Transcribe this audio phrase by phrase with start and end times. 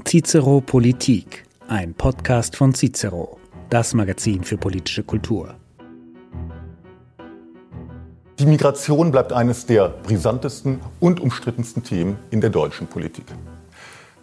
[0.00, 5.54] Cicero Politik, ein Podcast von Cicero, das Magazin für politische Kultur.
[8.38, 13.26] Die Migration bleibt eines der brisantesten und umstrittensten Themen in der deutschen Politik.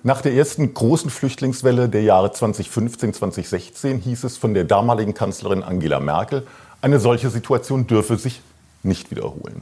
[0.02, 5.64] Nach der ersten großen Flüchtlingswelle der Jahre 2015, 2016 hieß es von der damaligen Kanzlerin
[5.64, 6.46] Angela Merkel,
[6.82, 8.42] eine solche Situation dürfe sich
[8.82, 9.62] nicht wiederholen.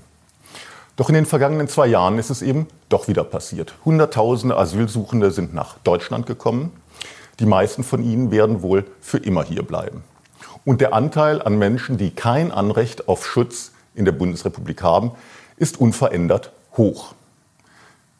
[0.98, 3.76] Doch in den vergangenen zwei Jahren ist es eben doch wieder passiert.
[3.86, 6.72] Hunderttausende Asylsuchende sind nach Deutschland gekommen.
[7.40, 10.04] Die meisten von ihnen werden wohl für immer hier bleiben.
[10.66, 15.12] Und der Anteil an Menschen, die kein Anrecht auf Schutz in der Bundesrepublik haben,
[15.56, 17.14] ist unverändert hoch.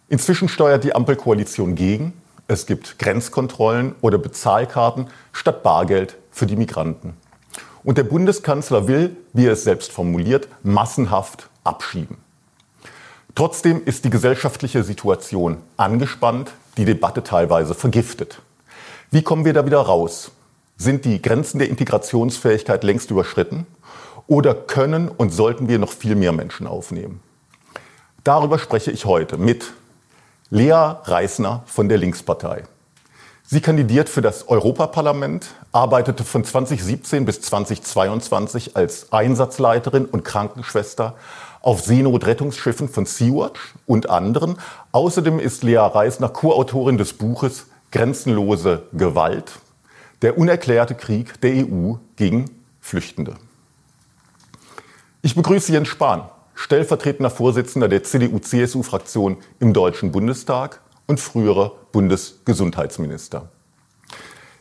[0.08, 2.14] Inzwischen steuert die Ampelkoalition gegen.
[2.48, 7.18] Es gibt Grenzkontrollen oder Bezahlkarten statt Bargeld für die Migranten.
[7.84, 12.18] Und der Bundeskanzler will, wie er es selbst formuliert, massenhaft abschieben.
[13.38, 18.42] Trotzdem ist die gesellschaftliche Situation angespannt, die Debatte teilweise vergiftet.
[19.12, 20.32] Wie kommen wir da wieder raus?
[20.76, 23.68] Sind die Grenzen der Integrationsfähigkeit längst überschritten?
[24.26, 27.22] Oder können und sollten wir noch viel mehr Menschen aufnehmen?
[28.24, 29.72] Darüber spreche ich heute mit
[30.50, 32.64] Lea Reisner von der Linkspartei.
[33.44, 41.14] Sie kandidiert für das Europaparlament, arbeitete von 2017 bis 2022 als Einsatzleiterin und Krankenschwester
[41.68, 44.56] auf Seenotrettungsschiffen von Sea-Watch und anderen.
[44.94, 49.52] Außerdem ist Lea Reisner Co-Autorin des Buches Grenzenlose Gewalt,
[50.22, 53.36] der unerklärte Krieg der EU gegen Flüchtende.
[55.22, 63.50] Ich begrüße Jens Spahn, stellvertretender Vorsitzender der CDU-CSU-Fraktion im Deutschen Bundestag und früherer Bundesgesundheitsminister.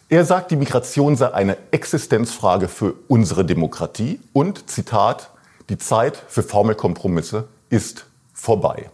[0.08, 5.30] Er sagt, die Migration sei eine Existenzfrage für unsere Demokratie und, Zitat,
[5.68, 8.90] die Zeit für Formelkompromisse ist vorbei.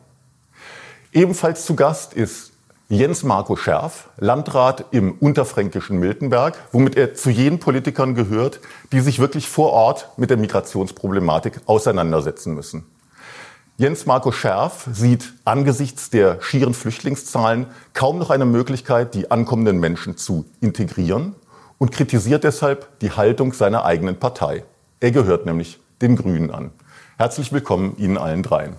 [1.13, 2.53] Ebenfalls zu Gast ist
[2.89, 8.61] Jens Marco Scherf, Landrat im unterfränkischen Miltenberg, womit er zu jenen Politikern gehört,
[8.93, 12.85] die sich wirklich vor Ort mit der Migrationsproblematik auseinandersetzen müssen.
[13.79, 20.17] Jens Marco Scherf sieht angesichts der schieren Flüchtlingszahlen kaum noch eine Möglichkeit, die ankommenden Menschen
[20.19, 21.35] zu integrieren
[21.79, 24.65] und kritisiert deshalb die Haltung seiner eigenen Partei.
[25.01, 26.73] Er gehört nämlich den Grünen an.
[27.17, 28.77] Herzlich willkommen Ihnen allen dreien.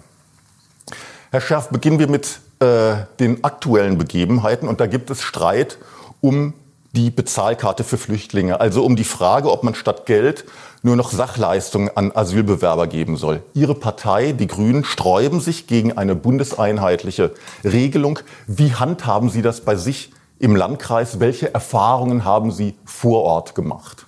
[1.31, 4.67] Herr Scherf, beginnen wir mit äh, den aktuellen Begebenheiten.
[4.67, 5.79] Und da gibt es Streit
[6.21, 6.53] um
[6.91, 10.45] die Bezahlkarte für Flüchtlinge, also um die Frage, ob man statt Geld
[10.83, 13.41] nur noch Sachleistungen an Asylbewerber geben soll.
[13.53, 18.19] Ihre Partei, die Grünen, sträuben sich gegen eine bundeseinheitliche Regelung.
[18.45, 21.19] Wie handhaben Sie das bei sich im Landkreis?
[21.19, 24.05] Welche Erfahrungen haben Sie vor Ort gemacht?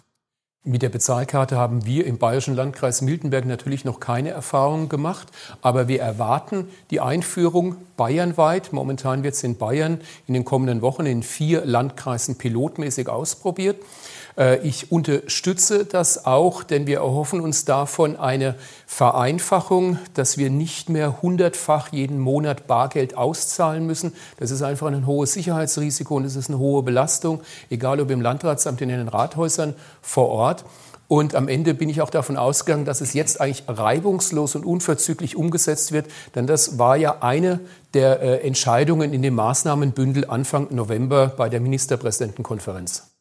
[0.68, 5.28] Mit der Bezahlkarte haben wir im bayerischen Landkreis Miltenberg natürlich noch keine Erfahrungen gemacht,
[5.62, 8.74] aber wir erwarten die Einführung bayernweit.
[8.74, 13.78] Momentan wird es in Bayern in den kommenden Wochen in vier Landkreisen pilotmäßig ausprobiert.
[14.38, 18.56] Äh, ich unterstütze das auch, denn wir erhoffen uns davon eine
[18.88, 24.14] Vereinfachung, dass wir nicht mehr hundertfach jeden Monat Bargeld auszahlen müssen.
[24.38, 28.22] Das ist einfach ein hohes Sicherheitsrisiko und es ist eine hohe Belastung, egal ob im
[28.22, 30.54] Landratsamt, in den Rathäusern vor Ort.
[31.07, 35.35] Und am Ende bin ich auch davon ausgegangen, dass es jetzt eigentlich reibungslos und unverzüglich
[35.35, 36.07] umgesetzt wird.
[36.33, 37.59] Denn das war ja eine
[37.93, 43.11] der äh, Entscheidungen in dem Maßnahmenbündel Anfang November bei der Ministerpräsidentenkonferenz.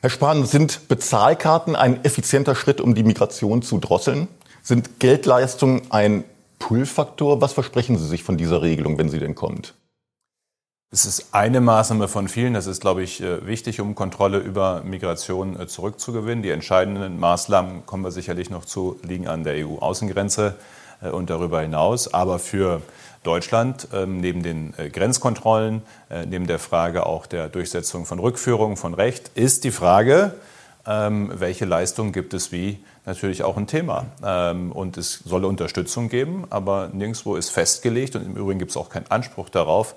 [0.00, 4.28] Herr Spahn, sind Bezahlkarten ein effizienter Schritt, um die Migration zu drosseln?
[4.62, 6.24] Sind Geldleistungen ein
[6.58, 7.40] Pull-Faktor?
[7.40, 9.74] Was versprechen Sie sich von dieser Regelung, wenn sie denn kommt?
[10.90, 12.54] Es ist eine Maßnahme von vielen.
[12.54, 16.42] Das ist, glaube ich, äh, wichtig, um Kontrolle über Migration äh, zurückzugewinnen.
[16.42, 20.54] Die entscheidenden Maßnahmen kommen wir sicherlich noch zu, liegen an der EU-Außengrenze
[21.02, 22.14] äh, und darüber hinaus.
[22.14, 22.80] Aber für
[23.22, 25.82] Deutschland ähm, neben den Grenzkontrollen,
[26.26, 30.36] neben der Frage auch der Durchsetzung von Rückführung von Recht, ist die Frage,
[30.86, 34.06] ähm, welche Leistung gibt es wie, natürlich auch ein Thema.
[34.24, 38.76] Ähm, und es soll Unterstützung geben, aber nirgendwo ist festgelegt und im Übrigen gibt es
[38.78, 39.94] auch keinen Anspruch darauf,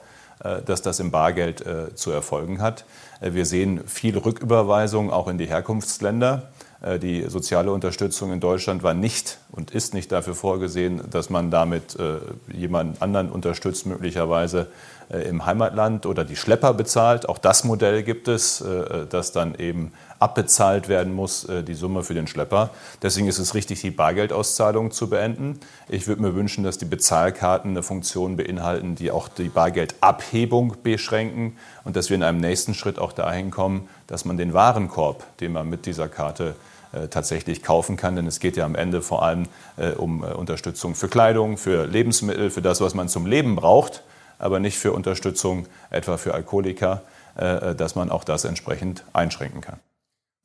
[0.65, 1.63] dass das im Bargeld
[1.95, 2.85] zu erfolgen hat.
[3.21, 6.49] Wir sehen viele Rücküberweisungen auch in die Herkunftsländer.
[6.81, 11.51] Äh, die soziale Unterstützung in Deutschland war nicht und ist nicht dafür vorgesehen, dass man
[11.51, 12.19] damit äh,
[12.53, 14.67] jemanden anderen unterstützt, möglicherweise
[15.09, 17.27] äh, im Heimatland oder die Schlepper bezahlt.
[17.27, 18.63] Auch das Modell gibt es,
[19.09, 22.69] dass dann eben abbezahlt werden muss, die Summe für den Schlepper.
[23.01, 25.59] Deswegen ist es richtig, die Bargeldauszahlung zu beenden.
[25.89, 31.57] Ich würde mir wünschen, dass die Bezahlkarten eine Funktion beinhalten, die auch die Bargeldabhebung beschränken
[31.83, 35.53] und dass wir in einem nächsten Schritt auch dahin kommen, dass man den Warenkorb, den
[35.53, 36.70] man mit dieser Karte äh,
[37.09, 38.15] tatsächlich kaufen kann.
[38.15, 39.47] Denn es geht ja am Ende vor allem
[39.77, 44.03] äh, um äh, Unterstützung für Kleidung, für Lebensmittel, für das, was man zum Leben braucht.
[44.39, 47.03] aber nicht für Unterstützung etwa für Alkoholiker,
[47.35, 49.79] äh, dass man auch das entsprechend einschränken kann.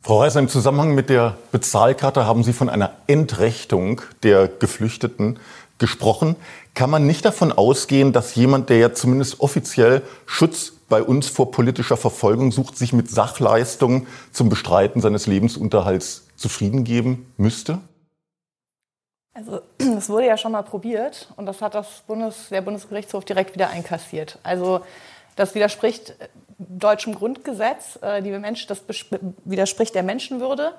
[0.03, 5.39] Frau Reiser, im Zusammenhang mit der Bezahlkarte haben Sie von einer Entrechtung der Geflüchteten
[5.79, 6.37] gesprochen.
[6.75, 11.51] Kann man nicht davon ausgehen, dass jemand, der ja zumindest offiziell Schutz bei uns vor
[11.51, 17.81] politischer Verfolgung sucht, sich mit Sachleistungen zum Bestreiten seines Lebensunterhalts zufrieden geben müsste?
[19.35, 23.55] Also es wurde ja schon mal probiert und das hat das Bundes, der Bundesgerichtshof direkt
[23.55, 24.39] wieder einkassiert.
[24.43, 24.81] Also
[25.37, 26.29] das widerspricht äh,
[26.59, 28.83] deutschem Grundgesetz, äh, die Mensch, das
[29.45, 30.75] widerspricht der Menschenwürde.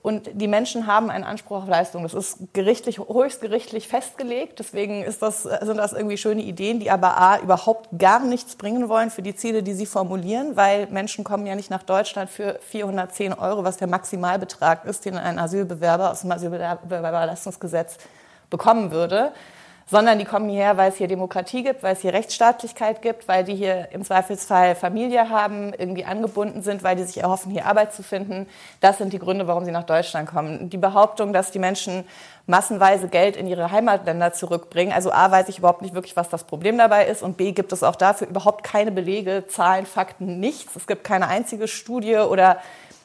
[0.00, 2.04] Und die Menschen haben einen Anspruch auf Leistung.
[2.04, 4.58] Das ist gerichtlich, höchstgerichtlich festgelegt.
[4.58, 9.10] Deswegen das, sind das irgendwie schöne Ideen, die aber A, überhaupt gar nichts bringen wollen
[9.10, 13.32] für die Ziele, die sie formulieren, weil Menschen kommen ja nicht nach Deutschland für 410
[13.34, 17.98] Euro, was der Maximalbetrag ist, den ein Asylbewerber aus dem Asylbewerberleistungsgesetz
[18.50, 19.32] bekommen würde
[19.90, 23.44] sondern die kommen hierher, weil es hier Demokratie gibt, weil es hier Rechtsstaatlichkeit gibt, weil
[23.44, 27.94] die hier im Zweifelsfall Familie haben, irgendwie angebunden sind, weil die sich erhoffen, hier Arbeit
[27.94, 28.46] zu finden.
[28.80, 30.68] Das sind die Gründe, warum sie nach Deutschland kommen.
[30.68, 32.04] Die Behauptung, dass die Menschen
[32.46, 34.92] massenweise Geld in ihre Heimatländer zurückbringen.
[34.92, 37.72] Also A, weiß ich überhaupt nicht wirklich, was das Problem dabei ist und B, gibt
[37.72, 40.76] es auch dafür überhaupt keine Belege, Zahlen, Fakten, nichts.
[40.76, 42.58] Es gibt keine einzige Studie oder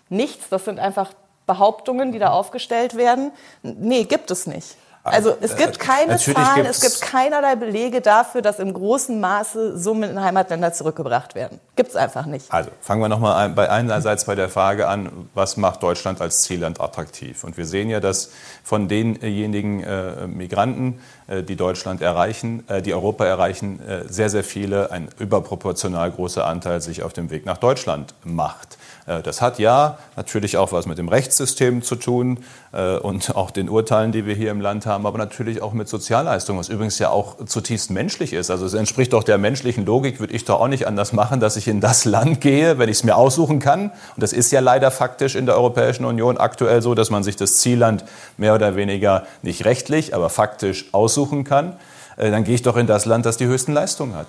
[0.10, 0.50] nichts.
[0.50, 1.14] Das sind einfach
[1.46, 3.32] Behauptungen, die da aufgestellt werden.
[3.62, 4.78] Nee, gibt es nicht.
[5.06, 10.12] Also es gibt keine Zahlen, es gibt keinerlei Belege dafür, dass im großen Maße Summen
[10.12, 11.60] in Heimatländer zurückgebracht werden.
[11.76, 12.46] Gibt es einfach nicht.
[12.54, 16.80] Also fangen wir nochmal bei einerseits bei der Frage an, was macht Deutschland als Zielland
[16.80, 17.44] attraktiv?
[17.44, 18.32] Und wir sehen ja, dass
[18.64, 24.46] von denjenigen äh, Migranten, äh, die Deutschland erreichen, äh, die Europa erreichen, äh, sehr, sehr
[24.46, 28.78] viele, ein überproportional großer Anteil sich auf dem Weg nach Deutschland macht.
[29.06, 32.40] Äh, das hat ja natürlich auch was mit dem Rechtssystem zu tun
[32.72, 35.88] äh, und auch den Urteilen, die wir hier im Land haben, aber natürlich auch mit
[35.88, 38.50] Sozialleistungen, was übrigens ja auch zutiefst menschlich ist.
[38.50, 41.56] Also es entspricht doch der menschlichen Logik, würde ich doch auch nicht anders machen, dass
[41.56, 43.90] ich in das Land gehe, wenn ich es mir aussuchen kann.
[44.16, 47.36] Und das ist ja leider faktisch in der Europäischen Union aktuell so, dass man sich
[47.36, 48.04] das Zielland
[48.38, 51.78] mehr oder weniger nicht rechtlich, aber faktisch aussuchen kann.
[52.18, 54.28] Äh, dann gehe ich doch in das Land, das die höchsten Leistungen hat.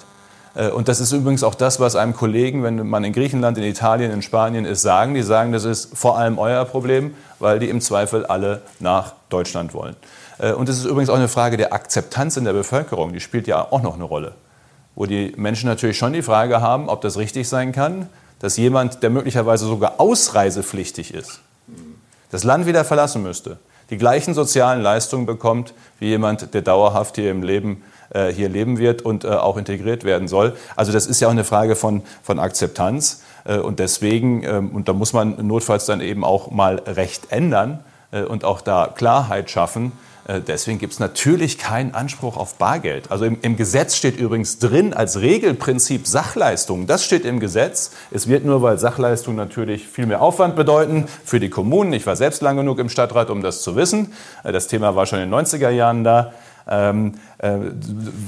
[0.55, 3.65] Äh, und das ist übrigens auch das, was einem Kollegen, wenn man in Griechenland, in
[3.65, 5.15] Italien, in Spanien ist, sagen.
[5.15, 9.75] Die sagen, das ist vor allem euer Problem, weil die im Zweifel alle nach Deutschland
[9.75, 9.97] wollen.
[10.39, 13.12] Äh, und es ist übrigens auch eine Frage der Akzeptanz in der Bevölkerung.
[13.12, 14.35] Die spielt ja auch noch eine Rolle.
[14.95, 18.09] Wo die Menschen natürlich schon die Frage haben, ob das richtig sein kann,
[18.39, 21.41] dass jemand, der möglicherweise sogar ausreisepflichtig ist,
[22.31, 23.59] das Land wieder verlassen müsste,
[23.91, 28.79] die gleichen sozialen Leistungen bekommt wie jemand, der dauerhaft hier im Leben äh, hier leben
[28.79, 30.55] wird und äh, auch integriert werden soll.
[30.77, 33.23] Also das ist ja auch eine Frage von, von Akzeptanz.
[33.45, 37.81] Äh, und deswegen, ähm, und da muss man notfalls dann eben auch mal Recht ändern
[38.29, 39.91] und auch da Klarheit schaffen.
[40.47, 43.11] Deswegen gibt es natürlich keinen Anspruch auf Bargeld.
[43.11, 46.87] Also im, im, Gesetz steht übrigens drin als Regelprinzip Sachleistung.
[46.87, 47.91] Das steht im Gesetz.
[48.12, 51.93] Es wird nur, weil Sachleistung natürlich viel mehr Aufwand bedeuten für die Kommunen.
[51.93, 54.12] Ich war selbst lang genug im Stadtrat, um das zu wissen.
[54.45, 56.33] Das Thema war schon in den 90er Jahren da.
[56.69, 57.58] Ähm, äh,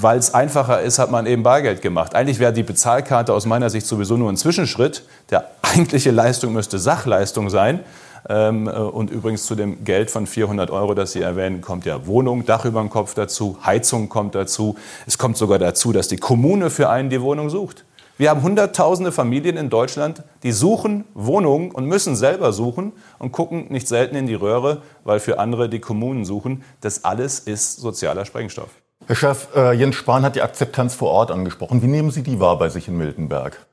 [0.01, 2.15] Weil es einfacher ist, hat man eben Bargeld gemacht.
[2.15, 5.05] Eigentlich wäre die Bezahlkarte aus meiner Sicht sowieso nur ein Zwischenschritt.
[5.31, 7.81] Der eigentliche Leistung müsste Sachleistung sein.
[8.29, 12.07] Ähm, äh, und übrigens zu dem Geld von 400 Euro, das Sie erwähnen, kommt ja
[12.07, 14.77] Wohnung, Dach über dem Kopf dazu, Heizung kommt dazu.
[15.07, 17.86] Es kommt sogar dazu, dass die Kommune für einen die Wohnung sucht.
[18.19, 23.67] Wir haben hunderttausende Familien in Deutschland, die suchen Wohnungen und müssen selber suchen und gucken
[23.69, 26.65] nicht selten in die Röhre, weil für andere die Kommunen suchen.
[26.81, 28.71] Das alles ist sozialer Sprengstoff.
[29.07, 31.83] Herr Chef, äh, Jens Spahn hat die Akzeptanz vor Ort angesprochen.
[31.83, 33.67] Wie nehmen Sie die wahr bei sich in Miltenberg?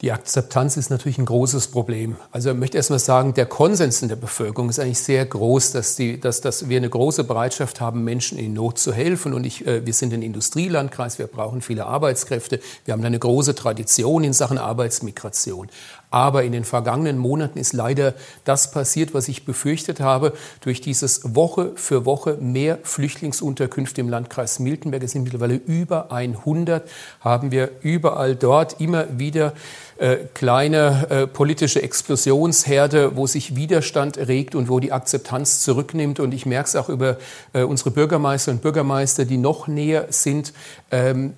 [0.00, 2.16] Die Akzeptanz ist natürlich ein großes Problem.
[2.32, 5.72] Also ich möchte erst mal sagen, der Konsens in der Bevölkerung ist eigentlich sehr groß,
[5.72, 9.34] dass, die, dass, dass wir eine große Bereitschaft haben, Menschen in Not zu helfen.
[9.34, 12.60] Und ich, äh, wir sind ein Industrielandkreis, wir brauchen viele Arbeitskräfte.
[12.86, 15.68] Wir haben eine große Tradition in Sachen Arbeitsmigration.
[16.10, 18.14] Aber in den vergangenen Monaten ist leider
[18.44, 20.32] das passiert, was ich befürchtet habe.
[20.60, 26.88] Durch dieses Woche für Woche mehr Flüchtlingsunterkünfte im Landkreis Miltenberg, es sind mittlerweile über 100,
[27.20, 29.52] haben wir überall dort immer wieder
[29.98, 36.18] äh, kleine äh, politische Explosionsherde, wo sich Widerstand regt und wo die Akzeptanz zurücknimmt.
[36.18, 37.18] Und ich merke es auch über
[37.52, 40.52] äh, unsere Bürgermeister und Bürgermeister, die noch näher sind.
[40.90, 41.34] Ähm,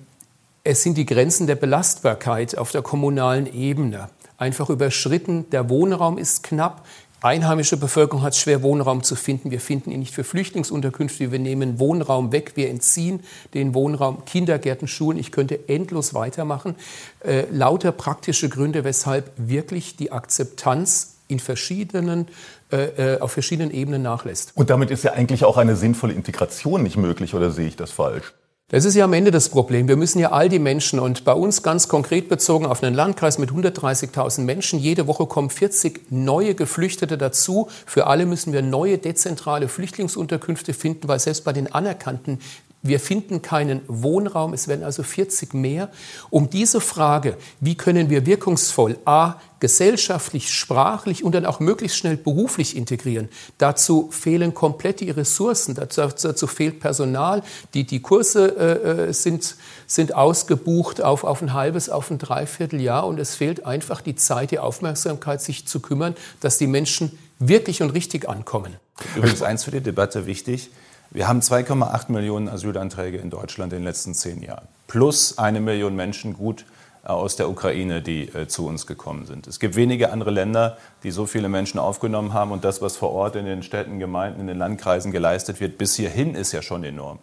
[0.63, 5.49] es sind die Grenzen der Belastbarkeit auf der kommunalen Ebene einfach überschritten.
[5.51, 6.85] Der Wohnraum ist knapp.
[7.21, 9.49] Einheimische Bevölkerung hat es schwer, Wohnraum zu finden.
[9.49, 11.31] Wir finden ihn nicht für Flüchtlingsunterkünfte.
[11.31, 12.51] Wir nehmen Wohnraum weg.
[12.55, 13.21] Wir entziehen
[13.53, 14.25] den Wohnraum.
[14.25, 15.17] Kindergärten, Schulen.
[15.17, 16.75] Ich könnte endlos weitermachen.
[17.21, 22.27] Äh, lauter praktische Gründe, weshalb wirklich die Akzeptanz in verschiedenen,
[22.73, 24.51] äh, äh, auf verschiedenen Ebenen nachlässt.
[24.55, 27.91] Und damit ist ja eigentlich auch eine sinnvolle Integration nicht möglich, oder sehe ich das
[27.91, 28.33] falsch?
[28.73, 29.87] Das ist ja am Ende das Problem.
[29.87, 33.37] Wir müssen ja all die Menschen und bei uns ganz konkret bezogen auf einen Landkreis
[33.37, 37.67] mit 130.000 Menschen, jede Woche kommen 40 neue Geflüchtete dazu.
[37.85, 42.39] Für alle müssen wir neue dezentrale Flüchtlingsunterkünfte finden, weil selbst bei den anerkannten
[42.83, 45.89] wir finden keinen Wohnraum, es werden also 40 mehr.
[46.29, 52.17] Um diese Frage, wie können wir wirkungsvoll A, gesellschaftlich, sprachlich und dann auch möglichst schnell
[52.17, 57.41] beruflich integrieren, dazu fehlen komplett die Ressourcen, dazu, dazu fehlt Personal,
[57.73, 59.55] die, die Kurse äh, äh, sind,
[59.87, 64.51] sind ausgebucht auf, auf ein halbes, auf ein Dreivierteljahr und es fehlt einfach die Zeit,
[64.51, 68.75] die Aufmerksamkeit, sich zu kümmern, dass die Menschen wirklich und richtig ankommen.
[69.15, 70.69] Übrigens eins für die Debatte wichtig.
[71.13, 74.67] Wir haben 2,8 Millionen Asylanträge in Deutschland in den letzten zehn Jahren.
[74.87, 76.65] Plus eine Million Menschen gut
[77.03, 79.45] äh, aus der Ukraine, die äh, zu uns gekommen sind.
[79.45, 82.51] Es gibt wenige andere Länder, die so viele Menschen aufgenommen haben.
[82.51, 85.93] Und das, was vor Ort in den Städten, Gemeinden, in den Landkreisen geleistet wird, bis
[85.93, 87.19] hierhin ist ja schon enorm.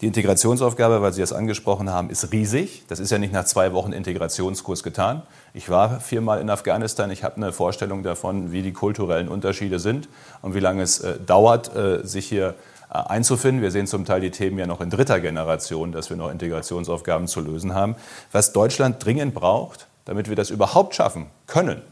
[0.00, 2.84] Die Integrationsaufgabe, weil Sie das angesprochen haben, ist riesig.
[2.88, 5.20] Das ist ja nicht nach zwei Wochen Integrationskurs getan.
[5.52, 7.10] Ich war viermal in Afghanistan.
[7.10, 10.08] Ich habe eine Vorstellung davon, wie die kulturellen Unterschiede sind
[10.40, 11.70] und wie lange es äh, dauert,
[12.04, 12.54] sich hier
[12.94, 13.62] einzufinden.
[13.62, 17.26] Wir sehen zum Teil die Themen ja noch in dritter Generation, dass wir noch Integrationsaufgaben
[17.26, 17.96] zu lösen haben.
[18.32, 21.82] Was Deutschland dringend braucht, damit wir das überhaupt schaffen können,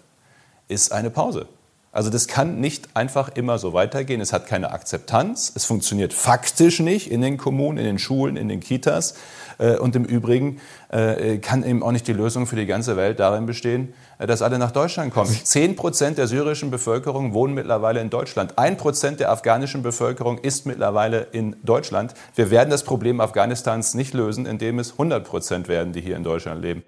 [0.68, 1.46] ist eine Pause.
[1.92, 4.22] Also das kann nicht einfach immer so weitergehen.
[4.22, 5.52] Es hat keine Akzeptanz.
[5.54, 9.14] Es funktioniert faktisch nicht in den Kommunen, in den Schulen, in den Kitas.
[9.58, 10.58] Äh, und im Übrigen
[10.88, 14.40] äh, kann eben auch nicht die Lösung für die ganze Welt darin bestehen, äh, dass
[14.40, 15.30] alle nach Deutschland kommen.
[15.44, 18.56] Zehn Prozent der syrischen Bevölkerung wohnen mittlerweile in Deutschland.
[18.56, 22.14] Ein Prozent der afghanischen Bevölkerung ist mittlerweile in Deutschland.
[22.34, 26.24] Wir werden das Problem Afghanistans nicht lösen, indem es 100 Prozent werden, die hier in
[26.24, 26.84] Deutschland leben.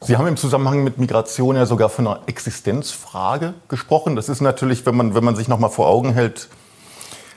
[0.00, 4.16] Sie haben im Zusammenhang mit Migration ja sogar von einer Existenzfrage gesprochen.
[4.16, 6.48] Das ist natürlich, wenn man, wenn man sich noch mal vor Augen hält,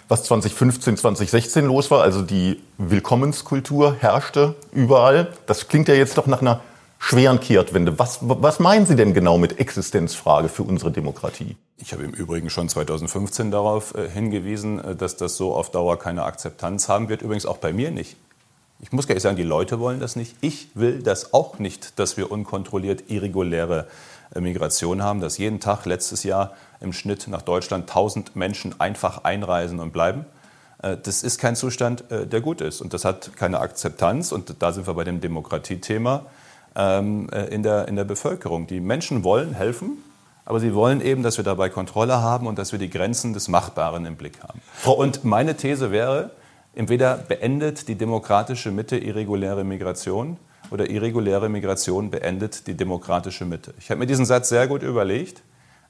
[0.09, 2.01] was 2015, 2016 los war.
[2.01, 5.33] Also die Willkommenskultur herrschte überall.
[5.45, 6.59] Das klingt ja jetzt doch nach einer
[6.99, 7.97] schweren Kehrtwende.
[7.99, 11.55] Was, was meinen Sie denn genau mit Existenzfrage für unsere Demokratie?
[11.77, 15.99] Ich habe im Übrigen schon 2015 darauf äh, hingewiesen, äh, dass das so auf Dauer
[15.99, 17.21] keine Akzeptanz haben wird.
[17.21, 18.17] Übrigens auch bei mir nicht.
[18.79, 20.35] Ich muss gar nicht sagen, die Leute wollen das nicht.
[20.41, 23.87] Ich will das auch nicht, dass wir unkontrolliert irreguläre
[24.35, 29.23] äh, Migration haben, dass jeden Tag letztes Jahr im Schnitt nach Deutschland 1000 Menschen einfach
[29.23, 30.25] einreisen und bleiben.
[30.83, 32.81] Äh, das ist kein Zustand, äh, der gut ist.
[32.81, 34.31] Und das hat keine Akzeptanz.
[34.31, 36.27] Und da sind wir bei dem Demokratiethema
[36.75, 38.67] ähm, in der, in der Bevölkerung.
[38.67, 40.03] Die Menschen wollen helfen,
[40.45, 43.47] aber sie wollen eben, dass wir dabei Kontrolle haben und dass wir die Grenzen des
[43.47, 44.61] Machbaren im Blick haben.
[44.85, 46.29] Und meine These wäre,
[46.77, 50.37] entweder beendet die demokratische Mitte irreguläre Migration
[50.69, 53.73] oder irreguläre Migration beendet die demokratische Mitte.
[53.79, 55.41] Ich habe mir diesen Satz sehr gut überlegt,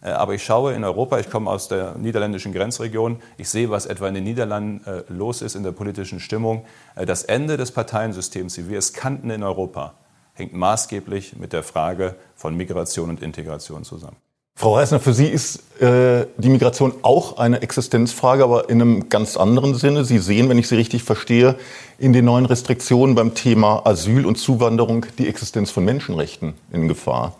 [0.01, 3.86] äh, aber ich schaue in Europa, ich komme aus der niederländischen Grenzregion, ich sehe, was
[3.86, 6.65] etwa in den Niederlanden äh, los ist in der politischen Stimmung.
[6.96, 9.96] Äh, das Ende des Parteiensystems, wie wir es kannten in Europa,
[10.34, 14.17] hängt maßgeblich mit der Frage von Migration und Integration zusammen.
[14.60, 19.38] Frau Reisner, für Sie ist äh, die Migration auch eine Existenzfrage, aber in einem ganz
[19.38, 20.04] anderen Sinne.
[20.04, 21.60] Sie sehen, wenn ich Sie richtig verstehe,
[22.00, 27.36] in den neuen Restriktionen beim Thema Asyl und Zuwanderung die Existenz von Menschenrechten in Gefahr.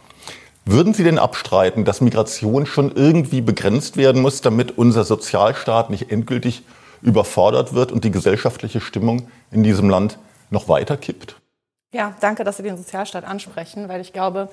[0.64, 6.12] Würden Sie denn abstreiten, dass Migration schon irgendwie begrenzt werden muss, damit unser Sozialstaat nicht
[6.12, 6.62] endgültig
[7.02, 10.20] überfordert wird und die gesellschaftliche Stimmung in diesem Land
[10.52, 11.36] noch weiter kippt?
[11.94, 14.50] Ja, danke, dass Sie den Sozialstaat ansprechen, weil ich glaube,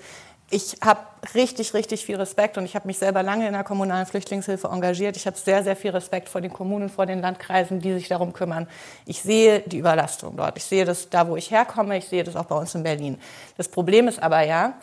[0.50, 1.00] ich habe
[1.34, 5.16] richtig, richtig viel Respekt und ich habe mich selber lange in der kommunalen Flüchtlingshilfe engagiert.
[5.16, 8.32] Ich habe sehr, sehr viel Respekt vor den Kommunen, vor den Landkreisen, die sich darum
[8.32, 8.68] kümmern.
[9.06, 10.56] Ich sehe die Überlastung dort.
[10.58, 11.96] Ich sehe das da, wo ich herkomme.
[11.96, 13.18] Ich sehe das auch bei uns in Berlin.
[13.56, 14.74] Das Problem ist aber ja,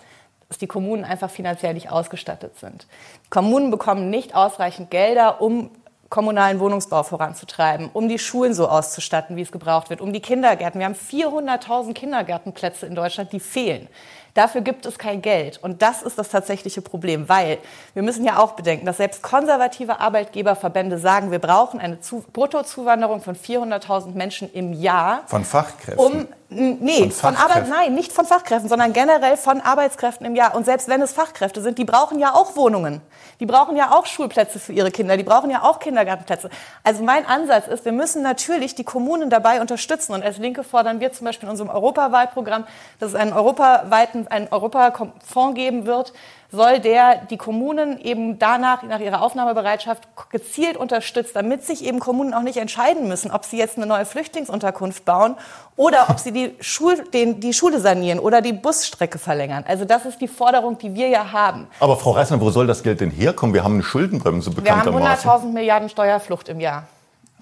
[0.49, 2.87] dass die Kommunen einfach finanziell nicht ausgestattet sind.
[3.25, 5.69] Die Kommunen bekommen nicht ausreichend Gelder, um
[6.09, 10.79] kommunalen Wohnungsbau voranzutreiben, um die Schulen so auszustatten, wie es gebraucht wird, um die Kindergärten.
[10.79, 13.87] Wir haben 400.000 Kindergartenplätze in Deutschland, die fehlen.
[14.33, 15.59] Dafür gibt es kein Geld.
[15.61, 17.57] Und das ist das tatsächliche Problem, weil
[17.93, 23.21] wir müssen ja auch bedenken, dass selbst konservative Arbeitgeberverbände sagen, wir brauchen eine Zu Bruttozuwanderung
[23.21, 25.23] von 400.000 Menschen im Jahr.
[25.27, 25.97] Von Fachkräften?
[25.97, 30.53] Um, nee, von, von Arbeit, nein, nicht von Fachkräften, sondern generell von Arbeitskräften im Jahr.
[30.53, 33.01] Und selbst wenn es Fachkräfte sind, die brauchen ja auch Wohnungen.
[33.39, 35.17] Die brauchen ja auch Schulplätze für ihre Kinder.
[35.17, 36.50] Die brauchen ja auch Kindergartenplätze.
[36.84, 40.13] Also mein Ansatz ist, wir müssen natürlich die Kommunen dabei unterstützen.
[40.13, 42.65] Und als Linke fordern wir zum Beispiel in unserem Europawahlprogramm,
[43.00, 46.13] dass es einen europaweiten einen Europafonds geben wird,
[46.51, 52.34] soll der die Kommunen eben danach, nach ihrer Aufnahmebereitschaft gezielt unterstützt, damit sich eben Kommunen
[52.34, 55.36] auch nicht entscheiden müssen, ob sie jetzt eine neue Flüchtlingsunterkunft bauen
[55.77, 59.63] oder ob sie die, Schul den, die Schule sanieren oder die Busstrecke verlängern.
[59.67, 61.67] Also das ist die Forderung, die wir ja haben.
[61.79, 63.53] Aber Frau Reisner, wo soll das Geld denn herkommen?
[63.53, 65.25] Wir haben eine Schuldenbremse bekanntermaßen.
[65.25, 66.84] Wir haben 100.000 Milliarden Steuerflucht im Jahr.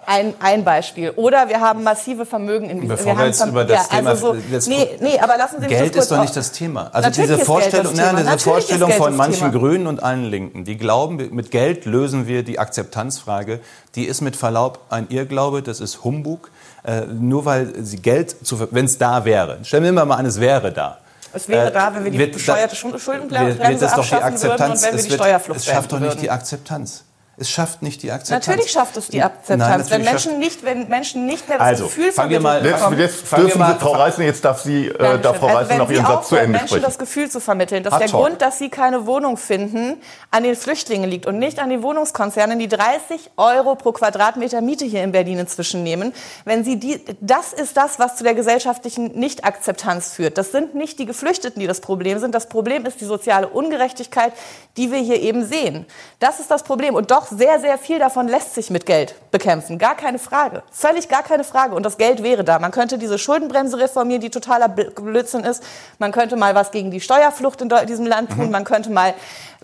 [0.06, 1.12] Ein, ein Beispiel.
[1.12, 4.34] Oder wir haben massive Vermögen in Bevor wir, wir jetzt über das ja, Thema, also
[4.34, 6.90] so, nee, nee, aber lassen Sie mich Geld ist doch nicht das Thema.
[6.94, 9.52] Also Natürlich diese Vorstellung, nein, diese Natürlich Vorstellung von manchen Thema.
[9.52, 13.60] Grünen und allen Linken, die glauben, mit Geld lösen wir die Akzeptanzfrage,
[13.96, 16.50] die ist mit Verlaub ein Irrglaube, das ist Humbug.
[16.84, 18.36] Äh, nur weil sie Geld,
[18.72, 20.98] wenn es da wäre, stellen wir mal an, es wäre da.
[21.34, 25.12] Es wäre Äh, da, wenn wir die besteuerte Schuldenbremse abschaffen würden und wenn wir die
[25.12, 26.30] Steuerflucht Es schafft doch nicht die.
[26.30, 27.04] Akzeptanz.
[27.40, 28.48] Es schafft nicht die Akzeptanz.
[28.48, 29.90] Natürlich schafft es die Akzeptanz.
[29.90, 32.72] Nein, wenn, Menschen nicht, wenn Menschen nicht mehr das Also, Gefühl fangen wir mal- Jetzt,
[32.74, 35.58] jetzt Fangen wir dürfen mal- Sie, Frau Reißen, jetzt darf sie, äh, darf Frau Also
[35.60, 36.84] Reißen wenn noch Sie Ihren Satz zu Ende Menschen sprechen.
[36.84, 38.24] das Gefühl zu vermitteln, dass Ah, der toll.
[38.28, 42.60] Grund, dass sie keine Wohnung finden, an den Flüchtlingen liegt und nicht an den Wohnungskonzernen,
[42.60, 46.14] die 30 Euro pro Quadratmeter Miete hier in Berlin inzwischen nehmen.
[46.44, 50.38] Wenn Sie die, das ist das, was zu der gesellschaftlichen Nichtakzeptanz führt.
[50.38, 52.36] Das sind nicht die Geflüchteten, die das Problem sind.
[52.36, 54.34] Das Problem ist die soziale Ungerechtigkeit,
[54.76, 55.86] die wir hier eben sehen.
[56.20, 56.96] Das ist das Problem.
[56.96, 59.78] Und doch sehr, sehr viel davon lässt sich mit Geld bekämpfen.
[59.78, 60.64] Gar keine Frage.
[60.72, 61.76] Völlig gar keine Frage.
[61.76, 62.60] Und das Geld wäre da.
[62.60, 65.64] Man könnte diese Schuldenbremse reformieren, die totaler Bl- Blödsinn ist.
[65.98, 68.52] Man könnte mal was gegen die Steuerflucht in diesem Land tun.
[68.52, 69.14] Man könnte mal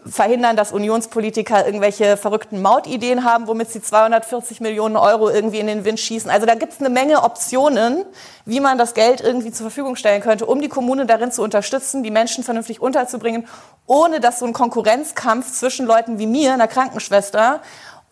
[0.06, 5.84] verhindern, dass Unionspolitiker irgendwelche verrückten Mautideen haben, womit sie 240 Millionen Euro irgendwie in den
[5.84, 6.30] Wind schießen.
[6.30, 8.06] Also da gibt es eine Menge Optionen,
[8.46, 12.04] wie man das Geld irgendwie zur Verfügung stellen könnte, um die Kommune darin zu unterstützen,
[12.04, 13.48] die Menschen vernünftig unterzubringen,
[13.88, 17.62] ohne dass so ein Konkurrenzkampf zwischen Leuten wie mir, einer Krankenschwester,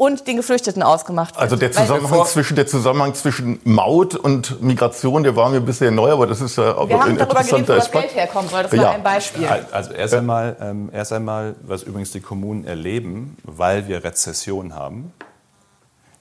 [0.03, 1.41] und den Geflüchteten ausgemacht wird.
[1.41, 5.91] Also der Weil- Zusammenhang zwischen, der Zusammenhang zwischen Maut und Migration, der war mir bisher
[5.91, 7.91] neu, aber das ist ja auch wir haben ein darüber geredet, wo interessanter das.
[7.91, 8.63] Geld herkommen soll.
[8.63, 8.83] Das Ja.
[8.83, 9.48] war ein Beispiel.
[9.72, 15.13] Also erst einmal, ähm, erst einmal, was übrigens die Kommunen erleben, weil wir Rezession haben,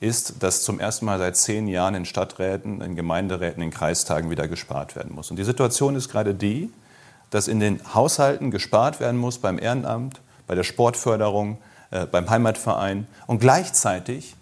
[0.01, 4.49] ist, dass zum ersten Mal seit zehn Jahren in Stadträten, in Gemeinderäten, in Kreistagen wieder
[4.49, 5.31] gespart werden muss.
[5.31, 6.73] Und die Situation ist gerade die,
[7.31, 11.59] dass in den Haushalten gespart werden muss beim Ehrenamt, bei der Sportförderung,
[11.93, 14.35] äh, beim Heimatverein und gleichzeitig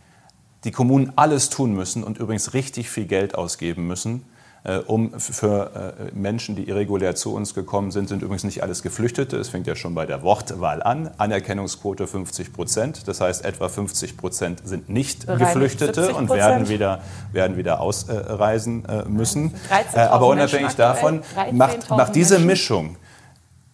[0.64, 4.24] die Kommunen alles tun müssen und übrigens richtig viel Geld ausgeben müssen,
[4.62, 8.82] äh, um für äh, Menschen, die irregulär zu uns gekommen sind, sind übrigens nicht alles
[8.82, 9.38] Geflüchtete.
[9.38, 11.10] Es fängt ja schon bei der Wortwahl an.
[11.16, 13.08] Anerkennungsquote 50 Prozent.
[13.08, 17.00] Das heißt, etwa 50 Prozent sind nicht Bereinigt Geflüchtete 70 und werden wieder,
[17.32, 19.54] werden wieder ausreisen äh, müssen.
[19.70, 22.38] 13.000 Äh, aber unabhängig davon 13.000 macht, macht diese.
[22.38, 22.96] Mischung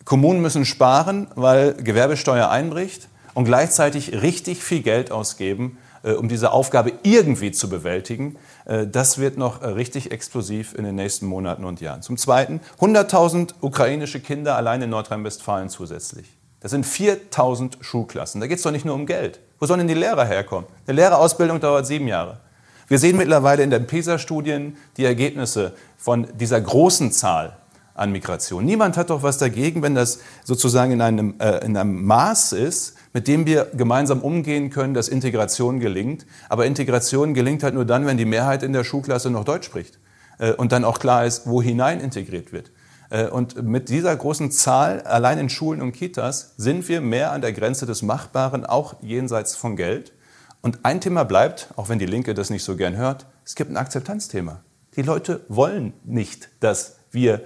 [0.04, 6.52] Kommunen müssen sparen, weil Gewerbesteuer einbricht und gleichzeitig richtig viel Geld ausgeben, äh, um diese
[6.52, 8.36] Aufgabe irgendwie zu bewältigen.
[8.64, 12.00] Äh, Das wird noch äh, richtig explosiv in den nächsten Monaten und Jahren.
[12.00, 16.38] Zum Zweiten 100.000 ukrainische Kinder allein in Nordrhein-Westfalen zusätzlich.
[16.60, 18.40] Das sind 4.000 Schulklassen.
[18.40, 19.40] Da geht es doch nicht nur um Geld.
[19.58, 20.64] Wo sollen denn die Lehrer herkommen?
[20.86, 22.40] Eine Lehrerausbildung dauert sieben Jahre.
[22.88, 27.58] Wir sehen mittlerweile in den PISA-Studien die Ergebnisse von dieser großen Zahl
[27.92, 28.64] an Migration.
[28.64, 32.95] Niemand hat doch was dagegen, wenn das sozusagen in einem, äh, in einem Maß ist,
[33.16, 36.26] mit dem wir gemeinsam umgehen können, dass Integration gelingt.
[36.50, 39.98] Aber Integration gelingt halt nur dann, wenn die Mehrheit in der Schulklasse noch Deutsch spricht
[40.36, 42.72] äh, und dann auch klar ist, wo hinein integriert wird.
[43.08, 47.40] Äh, Und mit dieser großen Zahl, allein in Schulen und Kitas, sind wir mehr an
[47.40, 50.12] der Grenze des Machbaren, auch jenseits von Geld.
[50.60, 53.70] Und ein Thema bleibt, auch wenn die Linke das nicht so gern hört, es gibt
[53.70, 54.60] ein Akzeptanzthema.
[54.94, 57.40] Die Leute wollen nicht, dass wir